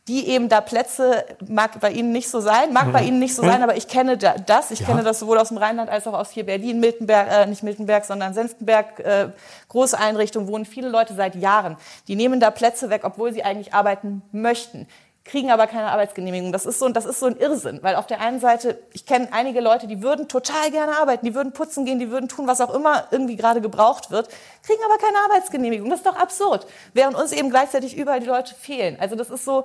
[0.07, 2.91] die eben da Plätze, mag bei Ihnen nicht so sein, mag mhm.
[2.91, 3.63] bei Ihnen nicht so sein, mhm.
[3.63, 4.87] aber ich kenne da, das, ich ja.
[4.87, 8.03] kenne das sowohl aus dem Rheinland als auch aus hier Berlin, Miltenberg, äh, nicht Miltenberg,
[8.03, 9.29] sondern Senftenberg, äh,
[9.69, 11.77] große Einrichtungen, wohnen viele Leute seit Jahren.
[12.09, 14.87] Die nehmen da Plätze weg, obwohl sie eigentlich arbeiten möchten
[15.25, 16.51] kriegen aber keine Arbeitsgenehmigung.
[16.51, 19.29] Das ist so, das ist so ein Irrsinn, weil auf der einen Seite, ich kenne
[19.31, 22.59] einige Leute, die würden total gerne arbeiten, die würden putzen gehen, die würden tun, was
[22.59, 24.27] auch immer irgendwie gerade gebraucht wird,
[24.63, 25.89] kriegen aber keine Arbeitsgenehmigung.
[25.89, 26.67] Das ist doch absurd.
[26.93, 28.97] Während uns eben gleichzeitig überall die Leute fehlen.
[28.99, 29.63] Also das ist so,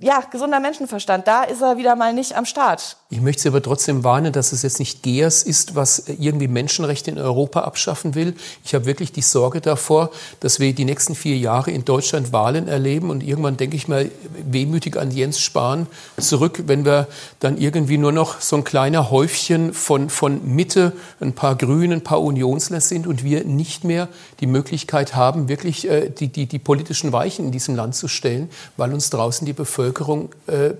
[0.00, 2.96] ja, gesunder Menschenverstand, da ist er wieder mal nicht am Start.
[3.08, 7.12] Ich möchte Sie aber trotzdem warnen, dass es jetzt nicht GEAS ist, was irgendwie Menschenrechte
[7.12, 8.34] in Europa abschaffen will.
[8.64, 12.66] Ich habe wirklich die Sorge davor, dass wir die nächsten vier Jahre in Deutschland Wahlen
[12.66, 14.10] erleben und irgendwann denke ich mal
[14.44, 15.86] wehmütig an Jens Spahn
[16.18, 17.06] zurück, wenn wir
[17.38, 22.04] dann irgendwie nur noch so ein kleiner Häufchen von, von Mitte, ein paar Grünen, ein
[22.04, 24.08] paar Unionsler sind und wir nicht mehr
[24.40, 28.50] die Möglichkeit haben, wirklich äh, die, die, die politischen Weichen in diesem Land zu stellen,
[28.76, 30.70] weil uns draußen die Bevölkerung äh,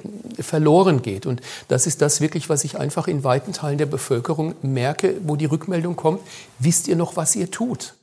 [0.42, 1.24] verloren geht.
[1.24, 5.16] Und das ist das, das wirklich, was ich einfach in weiten Teilen der Bevölkerung merke,
[5.22, 6.20] wo die Rückmeldung kommt,
[6.58, 7.94] wisst ihr noch, was ihr tut?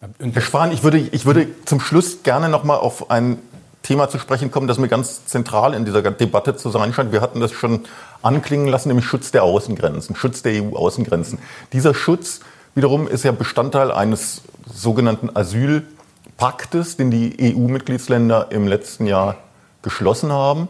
[0.00, 3.38] Herr Spahn, ich würde, ich würde zum Schluss gerne noch mal auf ein
[3.84, 7.12] Thema zu sprechen kommen, das mir ganz zentral in dieser Debatte zu sein scheint.
[7.12, 7.84] Wir hatten das schon
[8.22, 11.38] anklingen lassen, nämlich Schutz der Außengrenzen, Schutz der EU-Außengrenzen.
[11.72, 12.40] Dieser Schutz
[12.74, 14.42] wiederum ist ja Bestandteil eines
[14.72, 19.36] sogenannten Asylpaktes, den die EU-Mitgliedsländer im letzten Jahr
[19.82, 20.66] geschlossen haben.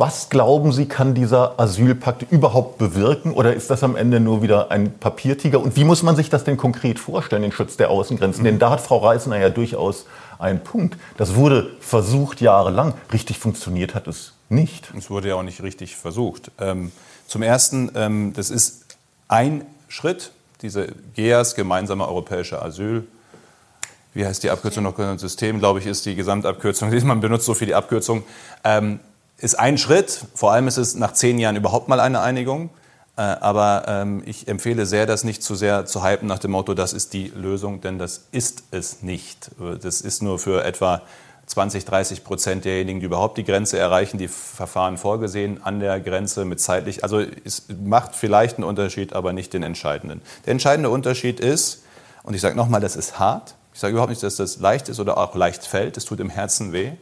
[0.00, 3.34] Was glauben Sie, kann dieser Asylpakt überhaupt bewirken?
[3.34, 5.60] Oder ist das am Ende nur wieder ein Papiertiger?
[5.60, 8.40] Und wie muss man sich das denn konkret vorstellen, den Schutz der Außengrenzen?
[8.40, 8.46] Mhm.
[8.46, 10.06] Denn da hat Frau Reisner ja durchaus
[10.38, 10.96] einen Punkt.
[11.18, 12.94] Das wurde versucht jahrelang.
[13.12, 14.90] Richtig funktioniert hat es nicht.
[14.96, 16.50] Es wurde ja auch nicht richtig versucht.
[16.58, 16.92] Ähm,
[17.26, 18.96] zum Ersten, ähm, das ist
[19.28, 20.32] ein Schritt,
[20.62, 23.06] diese GEAS, gemeinsame europäische Asyl
[24.12, 24.96] wie heißt die Abkürzung noch?
[25.18, 26.90] System, glaube ich, ist die Gesamtabkürzung.
[27.06, 28.24] Man benutzt so viele Abkürzungen.
[28.64, 28.98] Ähm,
[29.40, 30.26] ist ein Schritt.
[30.34, 32.70] Vor allem ist es nach zehn Jahren überhaupt mal eine Einigung.
[33.16, 36.74] Äh, aber ähm, ich empfehle sehr, das nicht zu sehr zu hypen nach dem Motto,
[36.74, 39.50] das ist die Lösung, denn das ist es nicht.
[39.82, 41.02] Das ist nur für etwa
[41.46, 46.44] 20, 30 Prozent derjenigen, die überhaupt die Grenze erreichen, die Verfahren vorgesehen an der Grenze
[46.44, 47.02] mit zeitlich.
[47.02, 50.22] Also es macht vielleicht einen Unterschied, aber nicht den entscheidenden.
[50.46, 51.82] Der entscheidende Unterschied ist,
[52.22, 53.54] und ich sage nochmal, das ist hart.
[53.74, 55.96] Ich sage überhaupt nicht, dass das leicht ist oder auch leicht fällt.
[55.96, 56.92] Es tut im Herzen weh.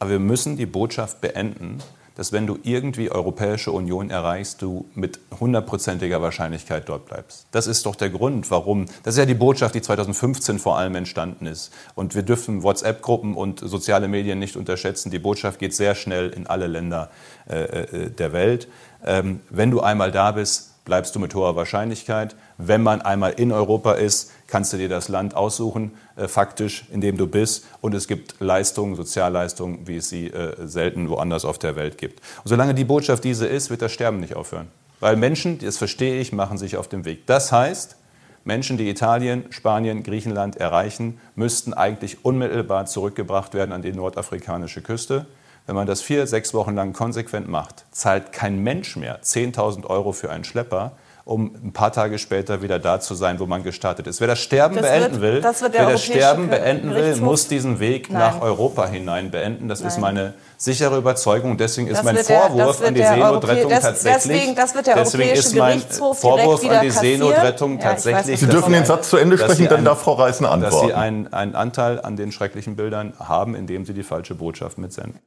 [0.00, 1.78] Aber wir müssen die Botschaft beenden,
[2.16, 7.46] dass wenn du irgendwie Europäische Union erreichst, du mit hundertprozentiger Wahrscheinlichkeit dort bleibst.
[7.50, 8.86] Das ist doch der Grund, warum.
[9.02, 11.72] Das ist ja die Botschaft, die 2015 vor allem entstanden ist.
[11.94, 15.10] Und wir dürfen WhatsApp-Gruppen und soziale Medien nicht unterschätzen.
[15.10, 17.10] Die Botschaft geht sehr schnell in alle Länder
[17.48, 18.68] äh, äh der Welt.
[19.04, 22.34] Ähm, wenn du einmal da bist, bleibst du mit hoher Wahrscheinlichkeit.
[22.58, 27.00] Wenn man einmal in Europa ist, kannst du dir das Land aussuchen, äh, faktisch, in
[27.00, 27.64] dem du bist.
[27.80, 32.18] Und es gibt Leistungen, Sozialleistungen, wie es sie äh, selten woanders auf der Welt gibt.
[32.42, 34.66] Und solange die Botschaft diese ist, wird das Sterben nicht aufhören.
[34.98, 37.24] Weil Menschen, das verstehe ich, machen sich auf den Weg.
[37.26, 37.94] Das heißt,
[38.42, 45.26] Menschen, die Italien, Spanien, Griechenland erreichen, müssten eigentlich unmittelbar zurückgebracht werden an die nordafrikanische Küste.
[45.70, 50.10] Wenn man das vier, sechs Wochen lang konsequent macht, zahlt kein Mensch mehr 10.000 Euro
[50.10, 54.08] für einen Schlepper, um ein paar Tage später wieder da zu sein, wo man gestartet
[54.08, 54.20] ist.
[54.20, 57.78] Wer das Sterben das beenden wird, will, das wer das Sterben beenden will, muss diesen
[57.78, 58.18] Weg Nein.
[58.18, 59.68] nach Europa hinein beenden.
[59.68, 59.88] Das Nein.
[59.90, 61.56] ist meine sichere Überzeugung.
[61.56, 64.14] Deswegen ist das mein Vorwurf der, an die Seenotrettung tatsächlich.
[64.24, 68.40] Deswegen, das wird der deswegen ist mein Vorwurf an die Seenotrettung ja, tatsächlich.
[68.40, 70.88] Sie dürfen den Satz zu Ende sprechen, dann darf Frau Reisner antworten.
[70.88, 74.76] Dass Sie einen, einen Anteil an den schrecklichen Bildern haben, indem Sie die falsche Botschaft
[74.76, 75.20] mitsenden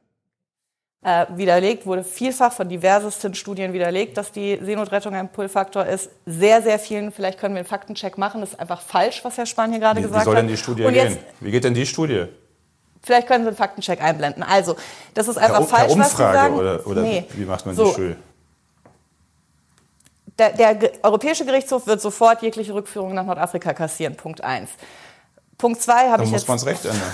[1.04, 6.10] äh, widerlegt, wurde vielfach von diversesten Studien widerlegt, dass die Seenotrettung ein Pull-Faktor ist.
[6.24, 9.46] Sehr, sehr vielen, vielleicht können wir einen Faktencheck machen, das ist einfach falsch, was Herr
[9.46, 10.26] Spahn hier gerade wie, gesagt hat.
[10.26, 11.18] Wie soll denn die Studie Und gehen?
[11.40, 12.26] Wie geht denn die Studie?
[13.02, 14.42] Vielleicht können Sie einen Faktencheck einblenden.
[14.42, 14.76] Also,
[15.12, 16.54] das ist einfach per, falsch, per Umfrage, was Sie sagen.
[16.56, 17.26] Oder, oder nee.
[17.34, 17.84] wie macht man so.
[17.84, 18.16] die Studie?
[20.38, 24.16] Der, der, Europäische Gerichtshof wird sofort jegliche Rückführung nach Nordafrika kassieren.
[24.16, 24.70] Punkt eins.
[25.58, 26.48] Punkt zwei habe ich jetzt.
[26.48, 27.12] muss man das Recht ändern.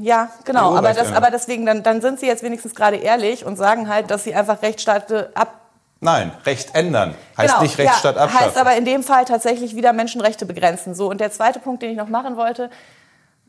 [0.00, 0.76] Ja, genau.
[0.76, 4.10] Aber, das, aber deswegen, dann, dann sind sie jetzt wenigstens gerade ehrlich und sagen halt,
[4.10, 5.54] dass sie einfach Rechtsstaat ab,
[6.00, 8.40] Nein, Recht ändern heißt genau, nicht Recht ja, abschaffen.
[8.40, 10.94] Heißt aber in dem Fall tatsächlich wieder Menschenrechte begrenzen.
[10.94, 12.70] So und der zweite Punkt, den ich noch machen wollte,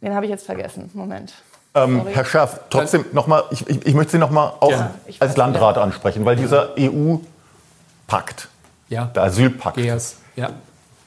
[0.01, 0.89] den habe ich jetzt vergessen.
[0.93, 1.33] Moment.
[1.75, 5.77] Ähm, Herr Scherf, trotzdem nochmal, ich, ich, ich möchte Sie nochmal auch Ja, als Landrat
[5.77, 8.49] ansprechen, weil dieser EU-Pakt,
[8.87, 9.05] Ja.
[9.05, 9.77] der Asylpakt.
[9.77, 10.49] Ja.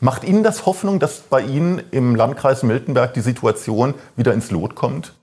[0.02, 4.74] Macht Ihnen das Hoffnung, dass bei Ihnen im Landkreis Miltenberg die Situation wieder ins Lot
[4.74, 5.14] kommt?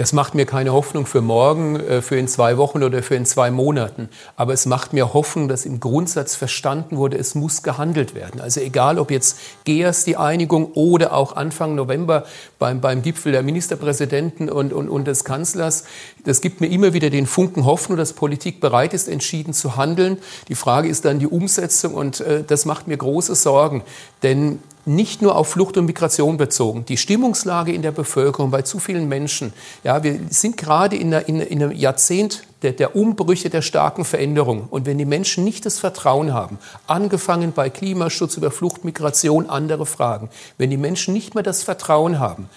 [0.00, 3.26] Das macht mir keine Hoffnung für morgen, äh, für in zwei Wochen oder für in
[3.26, 4.08] zwei Monaten.
[4.34, 8.40] Aber es macht mir Hoffnung, dass im Grundsatz verstanden wurde, es muss gehandelt werden.
[8.40, 12.24] Also egal, ob jetzt GEAS die Einigung oder auch Anfang November
[12.58, 15.84] beim, beim Gipfel der Ministerpräsidenten und, und, und des Kanzlers,
[16.24, 20.16] das gibt mir immer wieder den Funken Hoffnung, dass Politik bereit ist, entschieden zu handeln.
[20.48, 23.82] Die Frage ist dann die Umsetzung und äh, das macht mir große Sorgen.
[24.22, 26.84] Denn nicht nur auf Flucht und Migration bezogen.
[26.84, 29.52] Die Stimmungslage in der Bevölkerung bei zu vielen Menschen.
[29.84, 34.04] Ja, wir sind gerade in, einer, in, in einem Jahrzehnt der, der Umbrüche, der starken
[34.04, 34.66] Veränderung.
[34.70, 39.86] Und wenn die Menschen nicht das Vertrauen haben, angefangen bei Klimaschutz über Flucht, Migration, andere
[39.86, 40.28] Fragen,
[40.58, 42.48] wenn die Menschen nicht mehr das Vertrauen haben,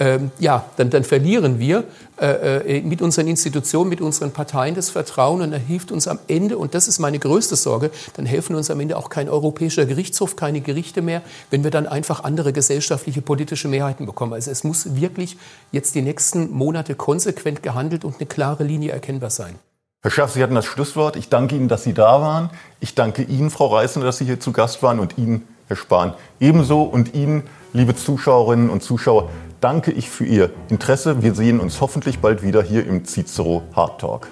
[0.00, 1.84] ähm, ja, dann, dann verlieren wir
[2.20, 6.18] äh, äh, mit unseren Institutionen, mit unseren Parteien das Vertrauen und dann hilft uns am
[6.28, 9.86] Ende, und das ist meine größte Sorge, dann helfen uns am Ende auch kein europäischer
[9.86, 14.34] Gerichtshof, keine Gerichte mehr, wenn wir dann einfach andere gesellschaftliche, politische Mehrheiten bekommen.
[14.34, 15.36] Also es muss wirklich
[15.72, 19.56] jetzt die nächsten Monate konsequent gehandelt und eine klare Linie erkennbar sein.
[20.00, 21.16] Herr Schaff, Sie hatten das Schlusswort.
[21.16, 22.50] Ich danke Ihnen, dass Sie da waren.
[22.78, 26.14] Ich danke Ihnen, Frau Reißner, dass Sie hier zu Gast waren und Ihnen, Herr Spahn,
[26.38, 26.82] ebenso.
[26.82, 27.42] Und Ihnen,
[27.72, 29.28] liebe Zuschauerinnen und Zuschauer,
[29.60, 31.22] danke ich für Ihr Interesse.
[31.22, 34.28] Wir sehen uns hoffentlich bald wieder hier im Cicero Hard Talk.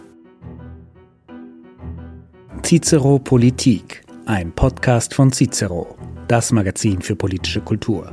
[2.63, 5.97] Cicero Politik, ein Podcast von Cicero,
[6.27, 8.13] das Magazin für politische Kultur.